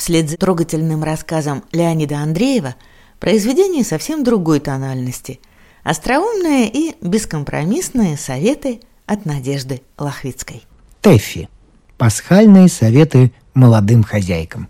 Вслед 0.04 0.28
за 0.28 0.36
трогательным 0.36 1.02
рассказом 1.02 1.64
Леонида 1.72 2.18
Андреева 2.18 2.74
произведение 3.18 3.84
совсем 3.84 4.22
другой 4.22 4.60
тональности. 4.60 5.40
Остроумные 5.82 6.68
и 6.68 6.94
бескомпромиссные 7.00 8.18
советы 8.18 8.80
от 9.06 9.24
Надежды 9.24 9.80
Лохвицкой. 9.96 10.66
Тэффи. 11.00 11.48
Пасхальные 11.96 12.68
советы 12.68 13.32
молодым 13.54 14.02
хозяйкам. 14.02 14.68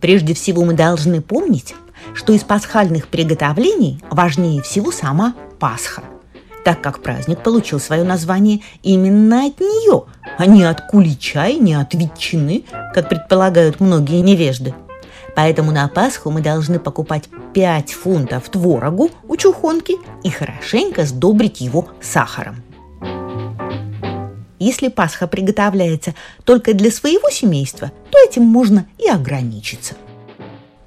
Прежде 0.00 0.34
всего 0.34 0.64
мы 0.64 0.72
должны 0.72 1.22
помнить, 1.22 1.76
что 2.14 2.32
из 2.32 2.42
пасхальных 2.42 3.06
приготовлений 3.06 4.02
важнее 4.10 4.60
всего 4.62 4.90
сама 4.90 5.36
Пасха, 5.60 6.02
так 6.64 6.80
как 6.80 7.02
праздник 7.02 7.42
получил 7.42 7.80
свое 7.80 8.04
название 8.04 8.60
именно 8.82 9.46
от 9.46 9.60
нее, 9.60 10.04
а 10.38 10.46
не 10.46 10.64
от 10.64 10.86
кулича 10.88 11.46
и 11.46 11.58
не 11.58 11.74
от 11.74 11.94
ветчины, 11.94 12.64
как 12.94 13.08
предполагают 13.08 13.80
многие 13.80 14.20
невежды. 14.20 14.74
Поэтому 15.34 15.72
на 15.72 15.88
Пасху 15.88 16.30
мы 16.30 16.40
должны 16.40 16.78
покупать 16.78 17.28
5 17.54 17.92
фунтов 17.92 18.48
творогу 18.48 19.10
у 19.26 19.36
чухонки 19.36 19.96
и 20.22 20.30
хорошенько 20.30 21.04
сдобрить 21.06 21.60
его 21.60 21.88
сахаром. 22.00 22.62
Если 24.58 24.88
Пасха 24.88 25.26
приготовляется 25.26 26.14
только 26.44 26.72
для 26.74 26.92
своего 26.92 27.30
семейства, 27.30 27.90
то 28.10 28.18
этим 28.24 28.44
можно 28.44 28.86
и 28.98 29.08
ограничиться. 29.08 29.94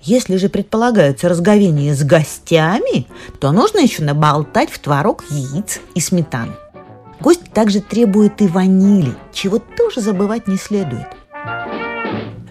Если 0.06 0.36
же 0.36 0.50
предполагаются 0.50 1.28
разговения 1.28 1.96
с 1.96 2.04
гостями, 2.04 3.08
то 3.40 3.52
нужно 3.52 3.80
еще 3.80 4.04
наболтать 4.04 4.70
в 4.70 4.78
творог 4.78 5.24
яиц 5.32 5.80
и 5.96 6.00
сметаны. 6.00 6.54
Гость 7.20 7.52
также 7.52 7.82
требует 7.82 8.40
и 8.40 8.48
ванили, 8.48 9.16
чего 9.34 9.58
тоже 9.58 10.02
забывать 10.02 10.48
не 10.48 10.58
следует. 10.58 11.08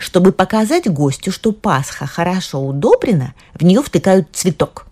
Чтобы 0.00 0.32
показать 0.32 0.92
гостю, 0.92 1.30
что 1.30 1.52
Пасха 1.52 2.06
хорошо 2.06 2.58
удобрена, 2.58 3.34
в 3.54 3.62
нее 3.62 3.82
втыкают 3.82 4.26
цветок. 4.32 4.86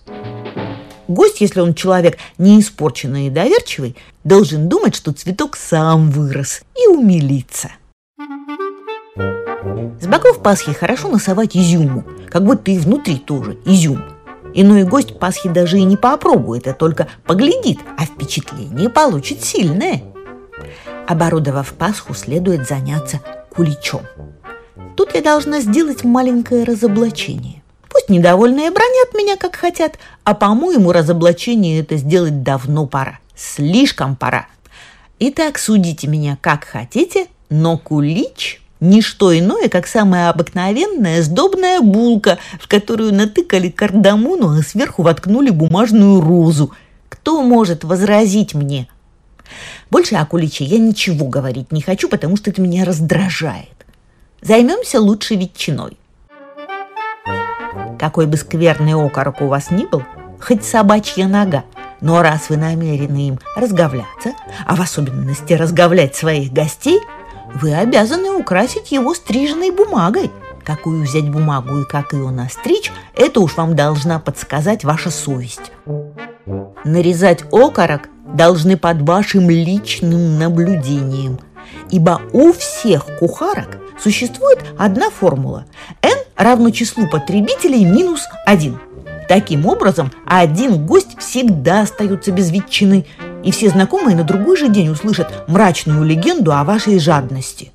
Гость, 1.09 1.41
если 1.41 1.59
он 1.59 1.75
человек 1.75 2.19
не 2.39 2.61
испорченный 2.61 3.27
и 3.27 3.31
доверчивый, 3.31 3.97
должен 4.23 4.69
думать, 4.69 4.95
что 4.95 5.13
цветок 5.13 5.57
сам 5.57 6.13
вырос 6.13 6.63
и 6.77 6.87
умилиться. 6.87 7.73
С 10.01 10.07
боков 10.07 10.43
Пасхи 10.43 10.73
хорошо 10.73 11.09
носовать 11.09 11.57
изюму, 11.57 12.05
как 12.29 12.45
будто 12.45 12.71
и 12.71 12.79
внутри 12.79 13.19
тоже 13.19 13.59
изюм. 13.65 14.03
Иной 14.55 14.83
гость 14.83 15.19
Пасхи 15.19 15.49
даже 15.49 15.79
и 15.79 15.85
не 15.85 15.97
попробует, 15.97 16.67
а 16.67 16.75
только 16.75 17.07
поглядит, 17.25 17.79
а 17.97 18.05
впечатление 18.05 18.89
получит 18.89 19.45
сильное. 19.45 20.03
Оборудовав 21.07 21.73
Пасху, 21.75 22.15
следует 22.15 22.67
заняться 22.67 23.21
куличом. 23.51 24.03
Тут 24.97 25.15
я 25.15 25.23
должна 25.23 25.61
сделать 25.61 26.05
маленькое 26.05 26.65
разоблачение. 26.65 27.63
Пусть 27.89 28.09
недовольные 28.09 28.71
бронят 28.71 29.15
меня, 29.15 29.37
как 29.37 29.57
хотят, 29.57 29.99
а, 30.25 30.35
по-моему, 30.35 30.93
разоблачение 30.93 31.81
это 31.81 31.97
сделать 31.97 32.43
давно 32.43 32.87
пора. 32.87 33.21
Слишком 33.37 34.17
пора. 34.17 34.47
Итак, 35.19 35.59
судите 35.59 36.09
меня 36.09 36.37
как 36.41 36.65
хотите, 36.65 37.27
но 37.49 37.79
кулич 37.79 38.62
не 38.83 39.01
что 39.01 39.37
иное, 39.37 39.69
как 39.69 39.87
самая 39.87 40.29
обыкновенная 40.29 41.23
сдобная 41.23 41.81
булка, 41.81 42.39
в 42.61 42.67
которую 42.67 43.15
натыкали 43.15 43.71
кардамону, 43.71 44.59
а 44.59 44.63
сверху 44.63 45.03
воткнули 45.03 45.51
бумажную 45.51 46.21
розу. 46.21 46.73
Кто 47.09 47.43
может 47.43 47.85
возразить 47.85 48.55
мне? 48.55 48.89
Больше 49.89 50.17
о 50.17 50.27
куличе 50.27 50.65
я 50.65 50.79
ничего 50.79 51.27
говорить 51.27 51.71
не 51.71 51.81
хочу, 51.81 52.09
потому 52.09 52.37
что 52.37 52.51
это 52.51 52.61
меня 52.61 52.85
раздражает. 52.85 53.69
Займемся 54.41 55.01
лучше 55.01 55.37
ветчиной. 55.37 55.97
Какой 58.01 58.27
бы 58.27 58.37
скверный 58.37 58.95
окорок 58.95 59.43
у 59.43 59.47
вас 59.47 59.71
ни 59.71 59.85
был, 59.85 60.03
хоть 60.41 60.65
собачья 60.65 61.29
нога, 61.29 61.63
но 62.01 62.21
раз 62.21 62.49
вы 62.49 62.57
намерены 62.57 63.29
им 63.29 63.39
разговляться, 63.55 64.33
а 64.67 64.75
в 64.75 64.81
особенности 64.81 65.53
разговлять 65.53 66.17
своих 66.17 66.53
гостей– 66.53 66.99
вы 67.55 67.75
обязаны 67.75 68.31
украсить 68.31 68.93
его 68.93 69.15
стриженной 69.15 69.71
бумагой. 69.71 70.31
Какую 70.65 71.03
взять 71.03 71.29
бумагу 71.29 71.81
и 71.81 71.85
как 71.85 72.13
ее 72.13 72.31
настричь, 72.31 72.93
это 73.15 73.41
уж 73.41 73.57
вам 73.57 73.75
должна 73.75 74.19
подсказать 74.21 74.85
ваша 74.85 75.11
совесть. 75.11 75.73
Нарезать 76.85 77.45
окорок 77.53 78.09
должны 78.33 78.77
под 78.77 79.03
вашим 79.03 79.51
личным 79.51 80.39
наблюдением, 80.39 81.41
ибо 81.91 82.23
у 82.33 82.53
всех 82.53 83.07
кухарок 83.19 83.79
существует 84.01 84.61
одна 84.79 85.11
формула. 85.11 85.67
n 86.03 86.19
равно 86.37 86.71
числу 86.71 87.09
потребителей 87.09 87.85
минус 87.85 88.29
1. 88.47 88.79
Таким 89.29 89.67
образом, 89.67 90.13
один 90.27 90.87
гость 90.87 91.19
всегда 91.19 91.83
остается 91.83 92.31
без 92.31 92.51
ветчины– 92.51 93.05
и 93.45 93.51
все 93.51 93.69
знакомые 93.69 94.17
на 94.17 94.25
другой 94.25 94.57
же 94.57 94.69
день 94.69 94.89
услышат 94.89 95.45
мрачную 95.49 96.05
легенду 96.05 96.53
о 96.53 96.65
вашей 96.65 96.99
жадности. 96.99 97.73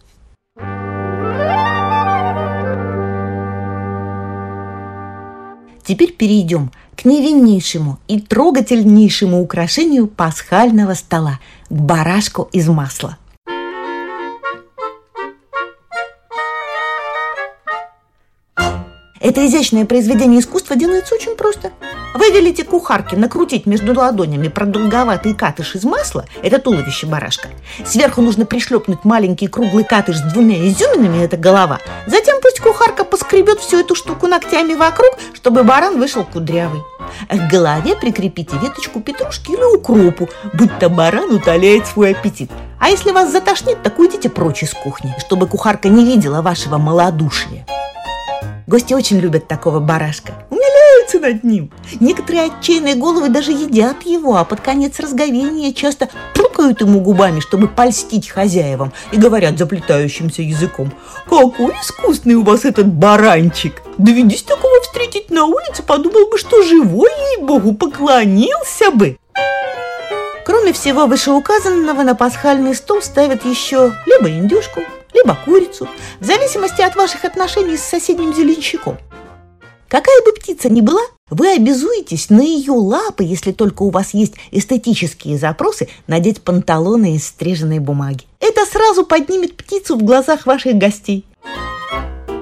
Теперь 5.83 6.11
перейдем 6.11 6.71
к 6.97 7.05
невиннейшему 7.05 7.99
и 8.07 8.19
трогательнейшему 8.19 9.41
украшению 9.41 10.07
пасхального 10.07 10.93
стола– 10.93 11.39
к 11.69 11.73
барашку 11.73 12.49
из 12.51 12.67
масла– 12.67 13.17
Это 19.27 19.45
изящное 19.45 19.85
произведение 19.85 20.39
искусства 20.39 20.77
делается 20.77 21.13
очень 21.13 21.35
просто. 21.35 21.71
Вы 22.15 22.29
велите 22.31 22.63
кухарке 22.63 23.17
накрутить 23.17 23.65
между 23.65 23.93
ладонями 23.93 24.47
продолговатый 24.47 25.33
катыш 25.33 25.75
из 25.75 25.83
масла, 25.83 26.23
это 26.43 26.59
туловище 26.59 27.07
барашка. 27.07 27.49
Сверху 27.85 28.21
нужно 28.21 28.45
пришлепнуть 28.45 29.03
маленький 29.03 29.47
круглый 29.47 29.83
катыш 29.83 30.15
с 30.19 30.21
двумя 30.31 30.65
изюминами, 30.69 31.25
это 31.25 31.35
голова. 31.35 31.79
Затем 32.05 32.37
пусть 32.41 32.61
кухарка 32.61 33.03
поскребет 33.03 33.59
всю 33.59 33.79
эту 33.79 33.95
штуку 33.95 34.27
ногтями 34.27 34.75
вокруг, 34.75 35.19
чтобы 35.33 35.63
баран 35.63 35.99
вышел 35.99 36.23
кудрявый. 36.23 36.83
К 37.29 37.51
голове 37.51 37.97
прикрепите 37.97 38.55
веточку 38.61 39.01
петрушки 39.01 39.51
или 39.51 39.75
укропу, 39.75 40.29
будто 40.53 40.87
баран 40.87 41.35
утоляет 41.35 41.85
свой 41.85 42.11
аппетит. 42.11 42.49
А 42.79 42.87
если 42.87 43.11
вас 43.11 43.29
затошнит, 43.29 43.83
так 43.83 43.99
уйдите 43.99 44.29
прочь 44.29 44.63
из 44.63 44.73
кухни, 44.73 45.13
чтобы 45.19 45.47
кухарка 45.47 45.89
не 45.89 46.05
видела 46.05 46.41
вашего 46.41 46.77
малодушия. 46.77 47.65
Гости 48.67 48.93
очень 48.93 49.19
любят 49.19 49.47
такого 49.47 49.79
барашка. 49.79 50.33
Умиляются 50.49 51.19
над 51.19 51.45
ним. 51.45 51.71
Некоторые 52.01 52.47
отчаянные 52.47 52.95
головы 52.95 53.29
даже 53.29 53.53
едят 53.53 54.03
его, 54.03 54.35
а 54.35 54.43
под 54.43 54.59
конец 54.59 54.99
разговения 54.99 55.71
часто 55.73 56.09
пукают 56.35 56.81
ему 56.81 56.99
губами, 56.99 57.39
чтобы 57.39 57.69
польстить 57.69 58.27
хозяевам, 58.27 58.91
и 59.13 59.17
говорят 59.17 59.57
заплетающимся 59.57 60.41
языком. 60.41 60.91
«Какой 61.29 61.71
искусный 61.81 62.35
у 62.35 62.43
вас 62.43 62.65
этот 62.65 62.87
баранчик! 62.87 63.81
Доведись 63.97 64.43
такого 64.43 64.81
встретить 64.81 65.31
на 65.31 65.45
улице, 65.45 65.81
подумал 65.81 66.27
бы, 66.29 66.37
что 66.37 66.61
живой, 66.61 67.09
ей-богу, 67.37 67.73
поклонился 67.73 68.91
бы!» 68.91 69.17
Кроме 70.45 70.73
всего 70.73 71.05
вышеуказанного, 71.05 72.03
на 72.03 72.15
пасхальный 72.15 72.75
стол 72.75 73.01
ставят 73.01 73.45
еще 73.45 73.93
либо 74.05 74.29
индюшку, 74.29 74.81
либо 75.13 75.37
курицу, 75.45 75.87
в 76.19 76.25
зависимости 76.25 76.81
от 76.81 76.95
ваших 76.95 77.25
отношений 77.25 77.77
с 77.77 77.83
соседним 77.83 78.33
зеленщиком. 78.33 78.97
Какая 79.87 80.21
бы 80.23 80.33
птица 80.33 80.69
ни 80.69 80.81
была, 80.81 81.01
вы 81.29 81.53
обязуетесь 81.53 82.29
на 82.29 82.41
ее 82.41 82.73
лапы, 82.73 83.23
если 83.23 83.51
только 83.53 83.83
у 83.83 83.89
вас 83.89 84.13
есть 84.13 84.33
эстетические 84.51 85.37
запросы, 85.37 85.87
надеть 86.07 86.41
панталоны 86.41 87.15
из 87.15 87.25
стриженной 87.27 87.79
бумаги. 87.79 88.25
Это 88.39 88.65
сразу 88.65 89.05
поднимет 89.05 89.55
птицу 89.55 89.95
в 89.97 90.03
глазах 90.03 90.45
ваших 90.45 90.75
гостей. 90.75 91.25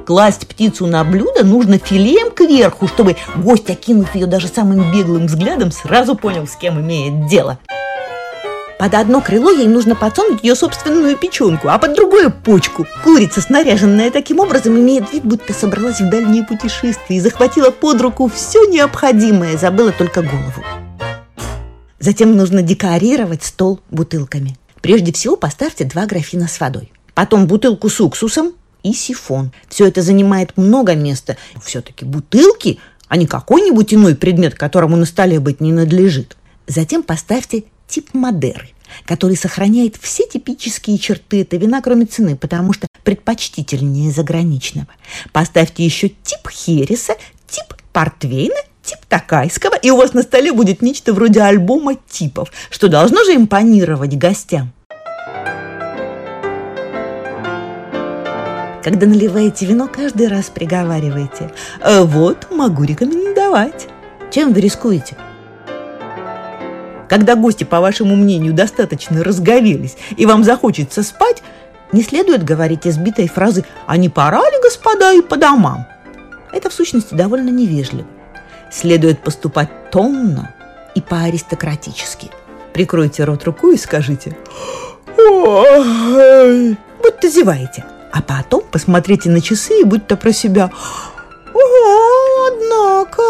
Класть 0.06 0.48
птицу 0.48 0.86
на 0.86 1.04
блюдо 1.04 1.44
нужно 1.44 1.80
филеем 1.80 2.32
кверху, 2.32 2.88
чтобы 2.88 3.16
гость, 3.38 3.70
окинув 3.70 4.14
ее 4.14 4.28
даже 4.28 4.48
самым 4.48 4.92
беглым 4.92 5.26
взглядом, 5.26 5.72
сразу 5.72 6.16
понял, 6.16 6.48
с 6.48 6.56
кем 6.56 6.80
имеет 6.80 7.28
дело. 7.28 7.58
Под 8.78 8.94
одно 8.94 9.22
крыло 9.22 9.52
ей 9.52 9.68
нужно 9.68 9.96
подсунуть 9.96 10.44
ее 10.44 10.54
собственную 10.54 11.16
печенку, 11.16 11.70
а 11.70 11.78
под 11.78 11.96
другое– 11.96 12.30
почку. 12.44 12.86
Курица, 13.04 13.40
снаряженная 13.40 14.12
таким 14.12 14.40
образом, 14.40 14.78
имеет 14.78 15.14
вид, 15.14 15.24
будто 15.24 15.54
собралась 15.54 16.02
в 16.02 16.10
дальние 16.10 16.44
путешествия 16.44 17.16
и 17.16 17.22
захватила 17.22 17.72
под 17.72 18.02
руку 18.02 18.28
все 18.28 18.66
необходимое, 18.66 19.58
забыла 19.58 19.94
только 19.94 20.22
голову. 20.22 20.64
Затем 22.00 22.36
нужно 22.36 22.62
декорировать 22.62 23.44
стол 23.44 23.80
бутылками. 23.90 24.58
Прежде 24.82 25.14
всего 25.14 25.38
поставьте 25.38 25.86
два 25.86 26.06
графина 26.06 26.50
с 26.50 26.60
водой. 26.60 26.92
Потом 27.14 27.48
бутылку 27.48 27.90
с 27.90 28.02
уксусом 28.02 28.52
и 28.84 28.94
сифон. 28.94 29.54
Все 29.70 29.88
это 29.88 30.02
занимает 30.02 30.58
много 30.58 30.96
места. 30.96 31.38
Все-таки 31.64 32.04
бутылки, 32.04 32.80
а 33.08 33.16
не 33.16 33.26
какой-нибудь 33.26 33.94
иной 33.94 34.16
предмет, 34.16 34.56
которому 34.56 34.98
на 34.98 35.06
столе 35.06 35.40
быть 35.40 35.62
не 35.62 35.72
надлежит. 35.72 36.36
Затем 36.68 37.04
поставьте 37.04 37.64
тип 37.96 38.14
Мадеры, 38.14 38.68
который 39.06 39.38
сохраняет 39.38 39.96
все 39.96 40.28
типические 40.28 40.98
черты 40.98 41.44
этого 41.44 41.62
вина, 41.62 41.82
кроме 41.82 42.06
цены, 42.06 42.36
потому 42.36 42.74
что 42.74 42.88
предпочтительнее 43.06 44.12
заграничного. 44.12 44.88
Поставьте 45.32 45.86
еще 45.86 46.10
тип 46.10 46.50
Хереса, 46.50 47.14
тип 47.48 47.74
Портвейна, 47.94 48.60
тип 48.84 49.00
Такайского, 49.08 49.76
и 49.76 49.92
у 49.92 49.96
вас 49.96 50.14
на 50.14 50.24
столе 50.24 50.52
будет 50.52 50.82
нечто 50.82 51.14
вроде 51.14 51.40
альбома 51.40 51.96
типов, 52.10 52.52
что 52.70 52.90
должно 52.90 53.24
же 53.24 53.34
импонировать 53.34 54.18
гостям. 54.18 54.74
Когда 58.84 59.08
наливаете 59.08 59.66
вино, 59.68 59.88
каждый 59.88 60.28
раз 60.28 60.52
приговариваете. 60.54 61.50
«Э, 61.80 62.04
вот, 62.04 62.52
могу 62.52 62.84
рекомендовать. 62.84 63.88
Чем 64.32 64.52
вы 64.52 64.60
рискуете? 64.60 65.16
Когда 67.10 67.36
гости, 67.36 67.64
по 67.64 67.80
вашему 67.80 68.16
мнению, 68.16 68.54
достаточно 68.54 69.24
разговелись, 69.24 69.98
и 70.18 70.26
вам 70.26 70.44
захочется 70.44 71.04
спать, 71.04 71.44
не 71.92 72.02
следует 72.02 72.44
говорить 72.44 72.88
избитой 72.88 73.28
фразы 73.28 73.64
«А 73.86 73.98
не 73.98 74.10
пора 74.10 74.42
ли, 74.50 74.58
господа, 74.62 75.14
и 75.14 75.22
по 75.22 75.38
домам?» 75.38 75.88
Это, 76.52 76.70
в 76.70 76.74
сущности, 76.74 77.14
довольно 77.14 77.50
невежливо. 77.50 78.08
Следует 78.72 79.20
поступать 79.20 79.70
томно 79.92 80.54
и 80.96 81.02
по-аристократически. 81.02 82.32
Прикройте 82.74 83.24
рот 83.24 83.44
рукой 83.44 83.76
и 83.76 83.80
скажите 83.80 84.36
«Ой!» 85.18 86.78
будто 87.02 87.30
зеваете. 87.30 87.86
А 88.12 88.22
потом 88.22 88.64
посмотрите 88.72 89.30
на 89.30 89.42
часы 89.42 89.82
и 89.82 89.84
будьте 89.84 90.16
про 90.16 90.32
себя 90.32 90.72
«О, 91.54 92.48
однако...» 92.48 93.22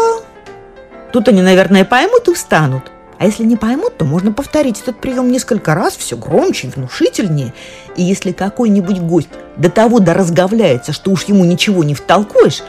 Тут 1.12 1.28
они, 1.28 1.42
наверное, 1.42 1.84
поймут 1.84 2.28
и 2.28 2.34
встанут. 2.34 2.90
А 3.18 3.24
если 3.24 3.44
не 3.44 3.56
поймут, 3.56 3.96
то 3.96 4.04
можно 4.04 4.32
повторить 4.32 4.80
этот 4.80 5.00
прием 5.00 5.30
несколько 5.30 5.74
раз, 5.74 5.96
все 5.96 6.16
громче 6.16 6.68
и 6.68 6.70
внушительнее. 6.70 7.54
И 7.96 8.02
если 8.02 8.32
какой-нибудь 8.32 9.00
гость 9.00 9.30
до 9.56 9.70
того 9.70 10.00
доразговляется, 10.00 10.92
что 10.92 11.10
уж 11.10 11.24
ему 11.24 11.44
ничего 11.44 11.82
не 11.82 11.94
втолкуешь, 11.94 12.62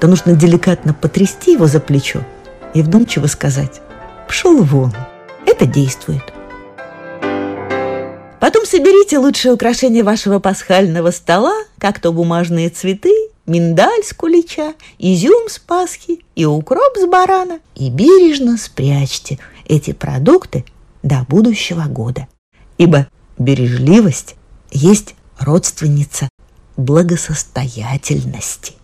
то 0.00 0.06
нужно 0.06 0.34
деликатно 0.34 0.94
потрясти 0.94 1.52
его 1.52 1.66
за 1.66 1.80
плечо 1.80 2.20
и 2.74 2.82
вдумчиво 2.82 3.26
сказать 3.26 3.80
Пшел 4.28 4.62
вон. 4.62 4.92
Это 5.46 5.66
действует. 5.66 6.22
Потом 8.40 8.66
соберите 8.66 9.18
лучшие 9.18 9.52
украшения 9.52 10.04
вашего 10.04 10.38
пасхального 10.38 11.10
стола, 11.10 11.54
как 11.78 11.98
то 11.98 12.12
бумажные 12.12 12.68
цветы, 12.68 13.12
миндаль 13.46 14.04
с 14.04 14.12
кулича, 14.12 14.74
изюм 14.98 15.48
с 15.48 15.58
пасхи 15.58 16.20
и 16.36 16.44
укроп 16.44 16.96
с 16.96 17.06
барана, 17.06 17.58
и 17.74 17.90
бережно 17.90 18.56
спрячьте 18.58 19.38
эти 19.68 19.92
продукты 19.92 20.64
до 21.02 21.24
будущего 21.28 21.84
года. 21.84 22.26
Ибо 22.78 23.06
бережливость 23.38 24.34
есть 24.70 25.14
родственница 25.38 26.28
благосостоятельности. 26.76 28.74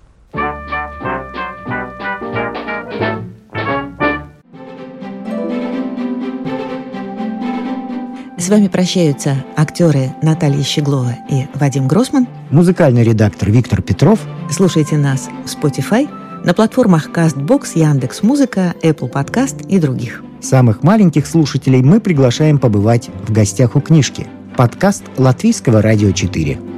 С 8.36 8.50
вами 8.50 8.68
прощаются 8.68 9.42
актеры 9.56 10.14
Наталья 10.20 10.62
Щеглова 10.62 11.16
и 11.30 11.46
Вадим 11.54 11.88
Гросман. 11.88 12.28
Музыкальный 12.50 13.02
редактор 13.02 13.50
Виктор 13.50 13.80
Петров. 13.80 14.20
Слушайте 14.50 14.98
нас 14.98 15.30
в 15.46 15.48
Spotify, 15.48 16.06
на 16.44 16.52
платформах 16.52 17.08
CastBox, 17.08 17.70
Яндекс.Музыка, 17.74 18.74
Apple 18.82 19.10
Podcast 19.10 19.66
и 19.66 19.78
других. 19.78 20.22
Самых 20.40 20.82
маленьких 20.82 21.26
слушателей 21.26 21.82
мы 21.82 22.00
приглашаем 22.00 22.58
побывать 22.58 23.08
в 23.26 23.32
гостях 23.32 23.76
у 23.76 23.80
книжки. 23.80 24.26
Подкаст 24.56 25.04
Латвийского 25.16 25.80
радио 25.80 26.12
4. 26.12 26.73